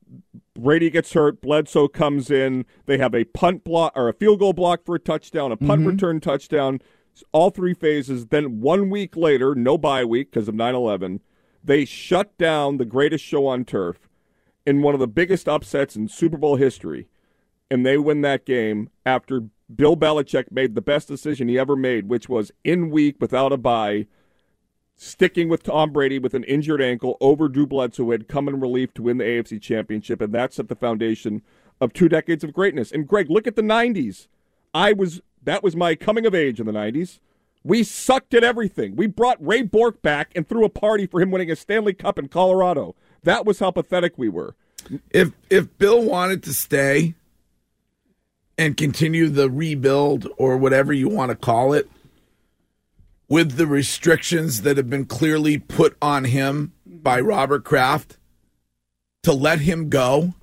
[0.54, 2.64] Brady gets hurt, Bledsoe comes in.
[2.86, 5.80] They have a punt block or a field goal block for a touchdown, a punt
[5.80, 5.88] Mm-hmm.
[5.88, 5.92] Mhm.
[5.92, 6.80] return touchdown,
[7.32, 8.26] all three phases.
[8.26, 11.20] Then one week later, no bye week because of 9 11,
[11.64, 14.08] they shut down the greatest show on turf
[14.64, 17.08] in one of the biggest upsets in Super Bowl history
[17.72, 19.44] and they win that game after
[19.74, 23.56] Bill Belichick made the best decision he ever made, which was in week without a
[23.56, 24.06] bye,
[24.94, 28.60] sticking with Tom Brady with an injured ankle over Drew Bledsoe, who had come in
[28.60, 31.40] relief to win the AFC Championship, and that set the foundation
[31.80, 32.92] of two decades of greatness.
[32.92, 34.28] And Greg, look at the '90s.
[34.74, 37.20] I was that was my coming of age in the '90s.
[37.64, 38.96] We sucked at everything.
[38.96, 42.18] We brought Ray Bourque back and threw a party for him winning a Stanley Cup
[42.18, 42.96] in Colorado.
[43.22, 44.56] That was how pathetic we were.
[45.10, 47.14] If if Bill wanted to stay
[48.58, 51.90] and continue the rebuild or whatever you want to call it,
[53.28, 58.18] with the restrictions that have been clearly put on him by Robert Kraft,
[59.22, 60.34] to let him go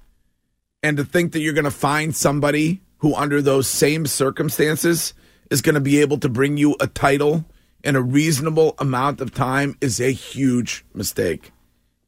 [0.82, 5.14] and to think that you're going to find somebody who, under those same circumstances,
[5.52, 7.46] is going to be able to bring you a title
[7.84, 11.52] in a reasonable amount of time is a huge mistake.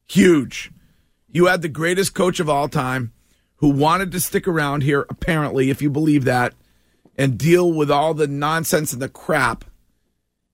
[0.06, 0.70] Huge.
[1.30, 3.12] You had the greatest coach of all time
[3.62, 6.52] who wanted to stick around here, apparently, if you believe that,
[7.16, 9.64] and deal with all the nonsense and the crap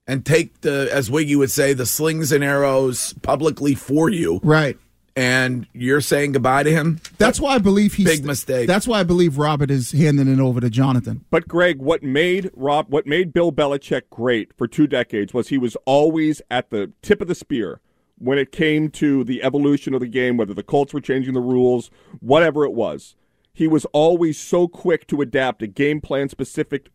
[0.07, 4.41] and take the, as Wiggy would say, the slings and arrows publicly for you.
[4.43, 4.77] Right.
[5.17, 7.01] And you're saying goodbye to him?
[7.17, 8.69] That's why I believe he's Big mistake.
[8.69, 11.25] That's why I believe Robert is handing it over to Jonathan.
[11.31, 15.59] But Greg, what made Rob, what made Bill Belichick great for two decades was he
[15.59, 17.81] was always at the tip of the spear
[18.19, 21.41] when it came to the evolution of the game, whether the Colts were changing the
[21.41, 21.91] rules,
[22.21, 23.15] whatever it was.
[23.53, 26.91] He was always so quick to adapt a game plan specific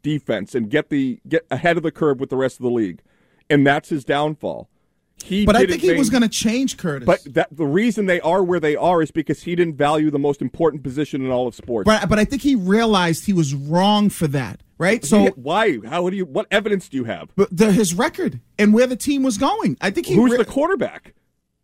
[0.00, 3.02] defense and get the get ahead of the curve with the rest of the league,
[3.50, 4.68] and that's his downfall.
[5.24, 7.06] He But I think he make- was going to change Curtis.
[7.06, 10.18] But that the reason they are where they are is because he didn't value the
[10.18, 11.86] most important position in all of sports.
[11.86, 14.60] But but I think he realized he was wrong for that.
[14.78, 15.04] Right.
[15.04, 15.78] So why?
[15.86, 16.26] How do you?
[16.26, 17.30] What evidence do you have?
[17.36, 19.76] but the, his record and where the team was going.
[19.80, 20.14] I think he.
[20.14, 21.14] Who's re- the quarterback?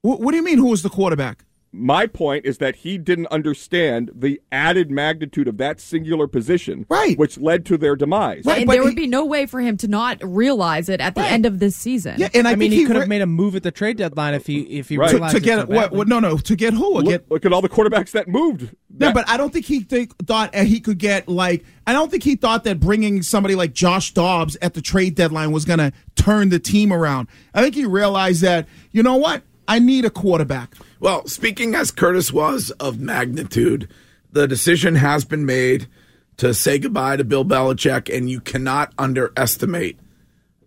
[0.02, 0.58] What do you mean?
[0.58, 1.44] Who was the quarterback?
[1.74, 7.16] My point is that he didn't understand the added magnitude of that singular position, right?
[7.18, 8.46] Which led to their demise.
[8.46, 11.46] and there would be no way for him to not realize it at the end
[11.46, 12.16] of this season.
[12.18, 13.96] Yeah, and I, mean, he, he could re- have made a move at the trade
[13.96, 15.08] deadline if he if he Right.
[15.08, 15.98] to, realized to get it so what, badly.
[15.98, 16.08] what?
[16.08, 16.36] No, no.
[16.36, 16.94] To get who?
[16.94, 18.76] Look, get look at all the quarterbacks that moved.
[18.94, 21.64] No, but I don't think he think, thought he could get like.
[21.86, 25.50] I don't think he thought that bringing somebody like Josh Dobbs at the trade deadline
[25.52, 27.28] was going to turn the team around.
[27.54, 29.42] I think he realized that you know what,
[29.72, 30.74] I need a quarterback.
[31.00, 33.88] Well, speaking as Curtis was of magnitude,
[34.30, 35.88] the decision has been made
[36.36, 39.98] to say goodbye to Bill Belichick, and you cannot underestimate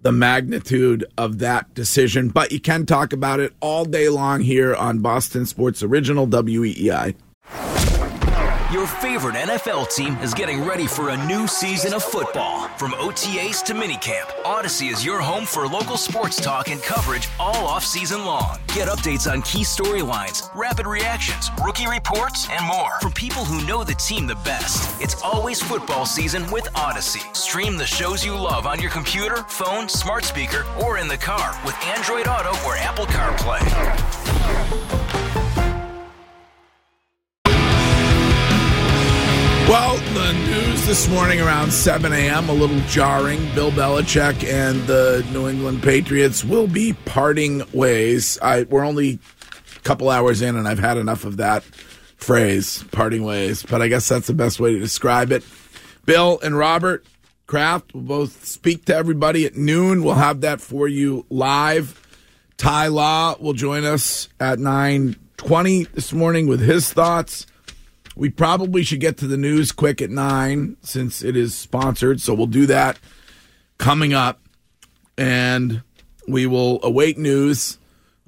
[0.02, 2.30] the magnitude of that decision.
[2.30, 7.14] But you can talk about it all day long here on Boston Sports Original WEEI.
[8.72, 12.68] Your favorite NFL team is getting ready for a new season of football.
[12.80, 17.68] From OTAs to minicamp, Odyssey is your home for local sports talk and coverage all
[17.68, 18.58] off season long.
[18.74, 23.84] Get updates on key storylines, rapid reactions, rookie reports, and more from people who know
[23.84, 25.00] the team the best.
[25.00, 27.22] It's always football season with Odyssey.
[27.34, 31.56] Stream the shows you love on your computer, phone, smart speaker, or in the car
[31.64, 35.05] with Android Auto or Apple CarPlay.
[39.68, 43.40] Well, the news this morning around 7 a.m., a little jarring.
[43.56, 48.38] Bill Belichick and the New England Patriots will be parting ways.
[48.44, 49.18] I, we're only
[49.76, 53.88] a couple hours in, and I've had enough of that phrase, parting ways, but I
[53.88, 55.44] guess that's the best way to describe it.
[56.06, 57.04] Bill and Robert
[57.48, 60.04] Kraft will both speak to everybody at noon.
[60.04, 62.00] We'll have that for you live.
[62.58, 67.48] Ty Law will join us at 9.20 this morning with his thoughts.
[68.16, 72.22] We probably should get to the news quick at nine since it is sponsored.
[72.22, 73.00] So we'll do that
[73.78, 74.42] coming up.
[75.18, 75.84] And
[76.28, 77.78] we will await news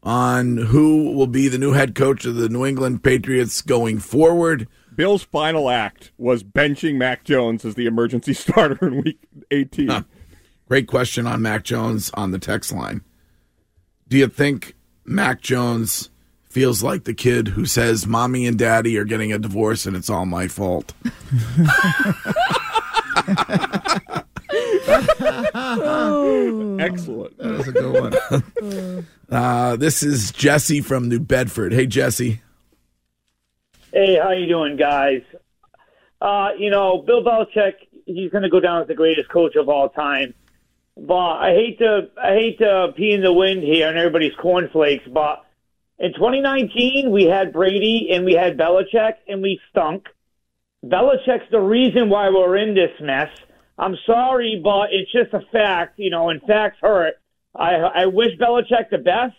[0.03, 4.67] on who will be the new head coach of the New England Patriots going forward.
[4.95, 9.19] Bill's final act was benching Mac Jones as the emergency starter in week
[9.51, 9.87] 18.
[9.87, 10.03] Huh.
[10.67, 13.01] Great question on Mac Jones on the text line.
[14.07, 14.75] Do you think
[15.05, 16.09] Mac Jones
[16.57, 20.09] feels like the kid who says mommy and daddy are getting a divorce and it's
[20.09, 20.91] all my fault.
[26.79, 27.37] Excellent.
[27.37, 28.01] That was a good
[28.61, 29.05] one.
[29.29, 31.73] Uh, this is Jesse from New Bedford.
[31.73, 32.41] Hey, Jesse.
[33.91, 35.21] Hey, how you doing, guys?
[36.21, 37.73] Uh, you know, Bill Belichick,
[38.05, 40.33] he's going to go down as the greatest coach of all time.
[40.95, 45.03] But I hate to, I hate to pee in the wind here and everybody's cornflakes,
[45.11, 45.43] but
[45.99, 50.07] in 2019, we had Brady and we had Belichick, and we stunk.
[50.85, 53.29] Belichick's the reason why we're in this mess.
[53.79, 57.15] I'm sorry, but it's just a fact, you know, and facts hurt.
[57.55, 59.35] I I wish Belichick the best,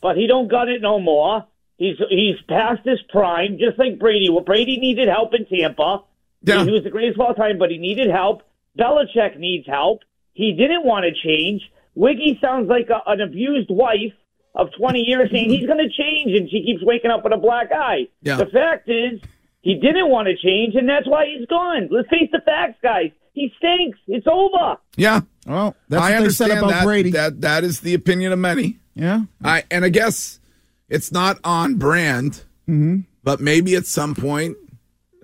[0.00, 1.44] but he don't got it no more.
[1.76, 4.30] He's he's past his prime, just like Brady.
[4.30, 6.04] Well, Brady needed help in Tampa.
[6.42, 6.64] Yeah.
[6.64, 8.42] He was the greatest of all time, but he needed help.
[8.78, 10.02] Belichick needs help.
[10.32, 11.62] He didn't want to change.
[11.94, 14.12] Wiggy sounds like a, an abused wife
[14.56, 17.36] of 20 years saying he's going to change, and she keeps waking up with a
[17.36, 18.08] black eye.
[18.22, 18.36] Yeah.
[18.38, 19.20] The fact is,
[19.62, 21.88] he didn't want to change, and that's why he's gone.
[21.90, 23.10] Let's face the facts, guys.
[23.34, 23.98] He stinks.
[24.08, 24.78] It's over.
[24.96, 25.20] Yeah.
[25.46, 27.10] Well, that's I what they said understand about that, Brady.
[27.10, 28.78] That that is the opinion of many.
[28.94, 29.22] Yeah.
[29.44, 30.40] I and I guess
[30.88, 33.00] it's not on brand, Mm-hmm.
[33.22, 34.56] but maybe at some point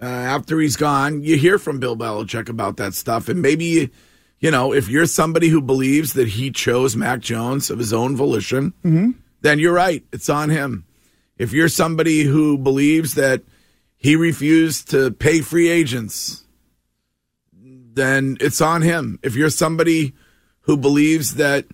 [0.00, 3.88] uh, after he's gone, you hear from Bill Belichick about that stuff, and maybe you
[4.50, 8.72] know if you're somebody who believes that he chose Mac Jones of his own volition,
[8.84, 9.10] Mm-hmm.
[9.42, 10.04] then you're right.
[10.12, 10.84] It's on him.
[11.38, 13.42] If you're somebody who believes that
[13.96, 16.44] he refused to pay free agents,
[17.94, 19.18] then it's on him.
[19.22, 20.14] If you're somebody
[20.62, 21.66] who believes that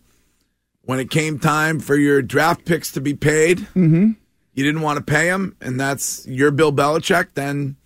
[0.82, 4.12] when it came time for your draft picks to be paid, Mm-hmm.
[4.54, 7.76] you didn't want to pay them, and that's your Bill Belichick, then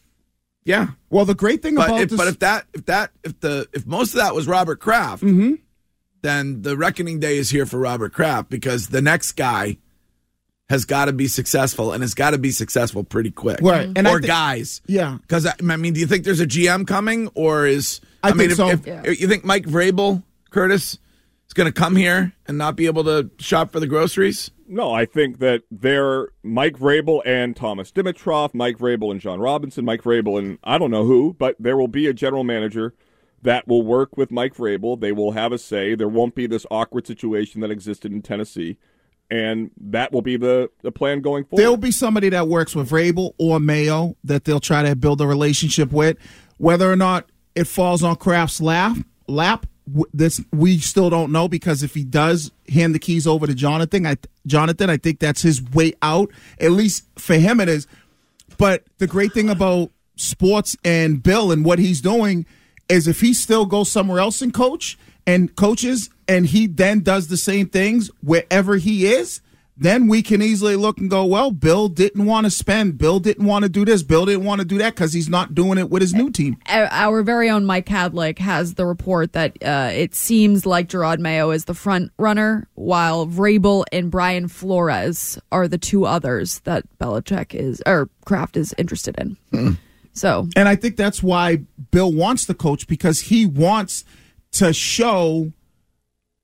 [0.64, 0.88] yeah.
[1.10, 3.68] Well, the great thing But about if, this, but if that if that if the
[3.72, 5.54] if most of that was Robert Kraft, Mm-hmm.
[6.22, 9.78] then the reckoning day is here for Robert Kraft because the next guy
[10.68, 13.58] has got to be successful and has got to be successful pretty quick.
[13.60, 13.90] Right.
[13.94, 14.80] And I or thi- guys.
[14.86, 18.38] yeah, Because I mean, do you think there's a GM coming, or is I mean,
[18.48, 18.68] think if, so.
[18.70, 19.06] if- Yeah.
[19.10, 20.98] you think Mike Vrabel, Curtis,
[21.52, 24.50] is going to come here and not be able to shop for the groceries?
[24.66, 29.84] No, I think that they're Mike Vrabel and Thomas Dimitroff, Mike Vrabel and Jon Robinson,
[29.84, 32.94] Mike Vrabel and I don't know who, but there will be a general manager
[33.42, 34.98] that will work with Mike Vrabel.
[34.98, 35.94] They will have a say.
[35.94, 38.78] There won't be this awkward situation that existed in Tennessee,
[39.30, 41.60] and that will be the, the plan going forward.
[41.60, 45.26] There'll be somebody that works with Vrabel or Mayo that they'll try to build a
[45.26, 46.16] relationship with.
[46.56, 48.96] Whether or not it falls on Kraft's lap,
[49.28, 53.46] lap w- this we still don't know because if he does hand the keys over
[53.46, 54.16] to Jonathan, I
[54.46, 56.30] Jonathan, I think that's his way out.
[56.60, 57.86] At least for him, it is.
[58.58, 62.46] But the great thing about sports and Bill and what he's doing
[62.88, 67.28] is if he still goes somewhere else and coach and coaches and he then does
[67.28, 69.40] the same things wherever he is,
[69.76, 72.98] then we can easily look and go, well, Bill didn't want to spend.
[72.98, 74.02] Bill didn't want to do this.
[74.02, 76.58] Bill didn't want to do that because he's not doing it with his new team.
[76.68, 81.18] Our- Our very own Mike Hadlick has the report that uh, it seems like Jerod
[81.20, 86.84] Mayo is the front runner, while Vrabel and Brian Flores are the two others that
[86.98, 89.78] Belichick is or Kraft is interested in.
[90.12, 94.04] So And I think that's why Bill wants the coach because he wants
[94.52, 95.50] to show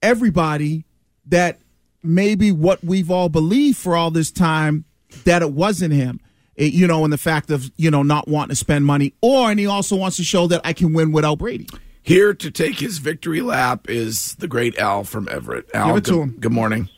[0.03, 0.85] everybody
[1.27, 1.59] that
[2.03, 4.85] maybe what we've all believed for all this time
[5.25, 6.21] that it wasn't him.
[6.57, 9.15] It- you know, and the fact of, you know, not wanting to spend money.
[9.23, 11.67] Or, and he also wants to show that I can win without Brady.
[12.03, 15.69] Here to take his victory lap is the great Al from Everett.
[15.75, 16.37] Al, Give it to good, him.
[16.41, 16.89] good morning.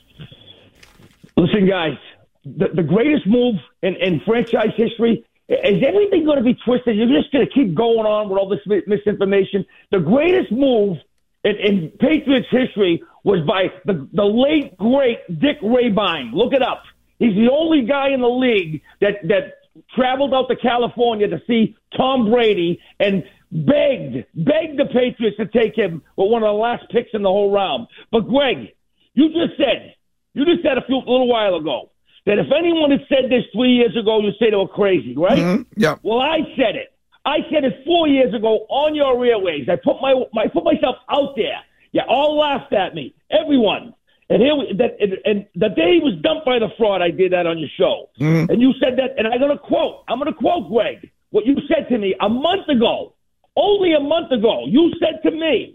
[1.36, 1.96] Listen, guys,
[2.44, 6.96] the, the greatest move in, in franchise history is everything going to be twisted?
[6.96, 9.64] You're just going to keep going on with all this misinformation.
[9.90, 10.98] The greatest move
[11.44, 16.32] in, in Patriots history was by the, the late, great Dick Rehbein.
[16.32, 16.82] Look it up.
[17.18, 19.54] He's the only guy in the league that, that
[19.94, 25.76] traveled out to California to see Tom Brady and begged, begged the Patriots to take
[25.76, 27.88] him with one of the last picks in the whole round.
[28.10, 28.68] But Greg,
[29.14, 29.94] you just said,
[30.34, 31.90] you just said a few a little while ago
[32.26, 35.38] that if anyone had said this three years ago, you'd say they were crazy, right?
[35.38, 35.66] Mhm.
[35.76, 35.96] Yeah.
[36.02, 36.92] Well, I said it.
[37.24, 39.68] I said it four years ago on your airways.
[39.68, 41.60] I put my, my I put myself out there.
[41.92, 43.94] You all laughed at me, everyone.
[44.28, 47.10] And here, we, that and, and the day he was dumped by the fraud, I
[47.10, 48.10] did that on your show.
[48.20, 48.48] Mhm.
[48.48, 50.04] And you said that, and I'm going to quote.
[50.08, 53.14] I'm going to quote Greg what you said to me a month ago.
[53.56, 55.74] Only a month ago, you said to me,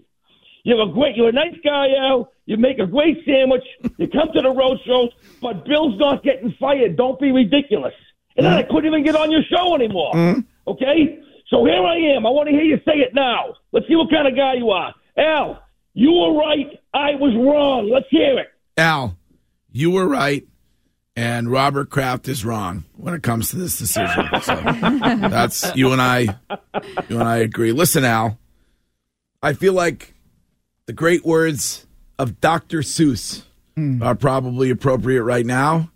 [0.63, 2.31] "You're a great, you're a nice guy, Al.
[2.45, 3.63] You make a great sandwich.
[3.97, 5.09] You come to the road shows,
[5.41, 6.95] but Bill's not getting fired.
[6.95, 7.93] Don't be ridiculous."
[8.37, 10.11] And then I couldn't even get on your show anymore.
[10.67, 12.25] Okay, so here I am.
[12.25, 13.53] I want to hear you say it now.
[13.73, 15.61] Let's see what kind of guy you are, Al.
[15.95, 16.77] You were right.
[16.93, 17.89] I was wrong.
[17.89, 18.47] Let's hear it.
[18.77, 19.17] Al,
[19.71, 20.45] you were right,
[21.15, 24.29] and Robert Kraft is wrong when it comes to this decision.
[24.43, 26.37] So that's you and I.
[27.07, 27.71] You and I agree.
[27.71, 28.37] Listen, Al,
[29.41, 30.13] I feel like
[30.85, 31.87] the great words
[32.19, 32.79] of Dr.
[32.79, 33.43] Seuss
[33.75, 34.03] hmm.
[34.03, 35.91] are probably appropriate right now,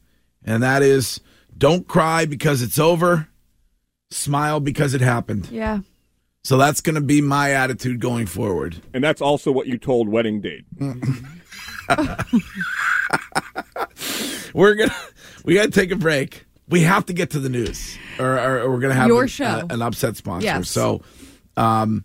[0.46, 1.20] and that is,
[1.58, 3.28] "Don't cry because it's over.
[4.12, 5.80] Smile because it happened." Yeah.
[6.44, 8.82] So that's going to be my attitude going forward.
[8.94, 10.66] And that's also what you told wedding date.
[14.54, 14.96] We're gonna
[15.44, 16.46] we got to take a break.
[16.68, 19.28] We have to get to the news, or, or, or we're gonna have Your an,
[19.28, 19.46] show.
[19.46, 20.46] uh, an upset sponsor.
[20.46, 20.70] Yes.
[20.70, 21.02] So,
[21.58, 22.04] um,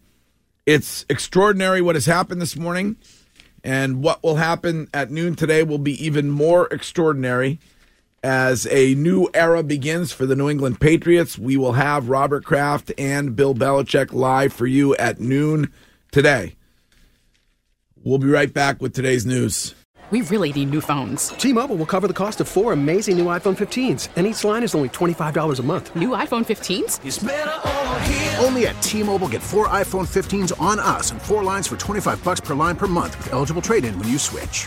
[0.66, 2.96] it's extraordinary what has happened this morning,
[3.62, 7.60] and what will happen at noon today will be even more extraordinary.
[8.24, 12.90] As a new era begins for the New England Patriots, we will have Robert Kraft
[12.96, 15.70] and Bill Belichick live for you at noon
[16.10, 16.56] today.
[18.02, 19.74] We'll be right back with today's news.
[20.10, 21.28] We really need new phones.
[21.28, 24.74] T-Mobile will cover the cost of four amazing new iPhone 15s, and each line is
[24.74, 25.94] only $25 a month.
[25.94, 28.42] New iPhone 15s?
[28.42, 32.40] Only at T-Mobile get four iPhone 15s on us and four lines for 25 bucks
[32.40, 34.66] per line per month with eligible trade-in when you switch.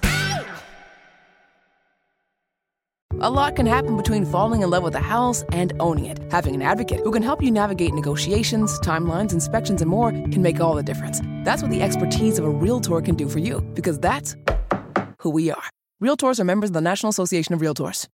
[3.23, 6.17] A lot can happen between falling in love with a house and owning it.
[6.31, 10.59] Having an advocate who can help you navigate negotiations, timelines, inspections, and more can make
[10.59, 11.21] all the difference.
[11.43, 14.35] That's what the expertise of a Realtor can do for you, because that's
[15.19, 15.69] who we are.
[16.01, 18.07] Realtors are members of the National Association of Realtors.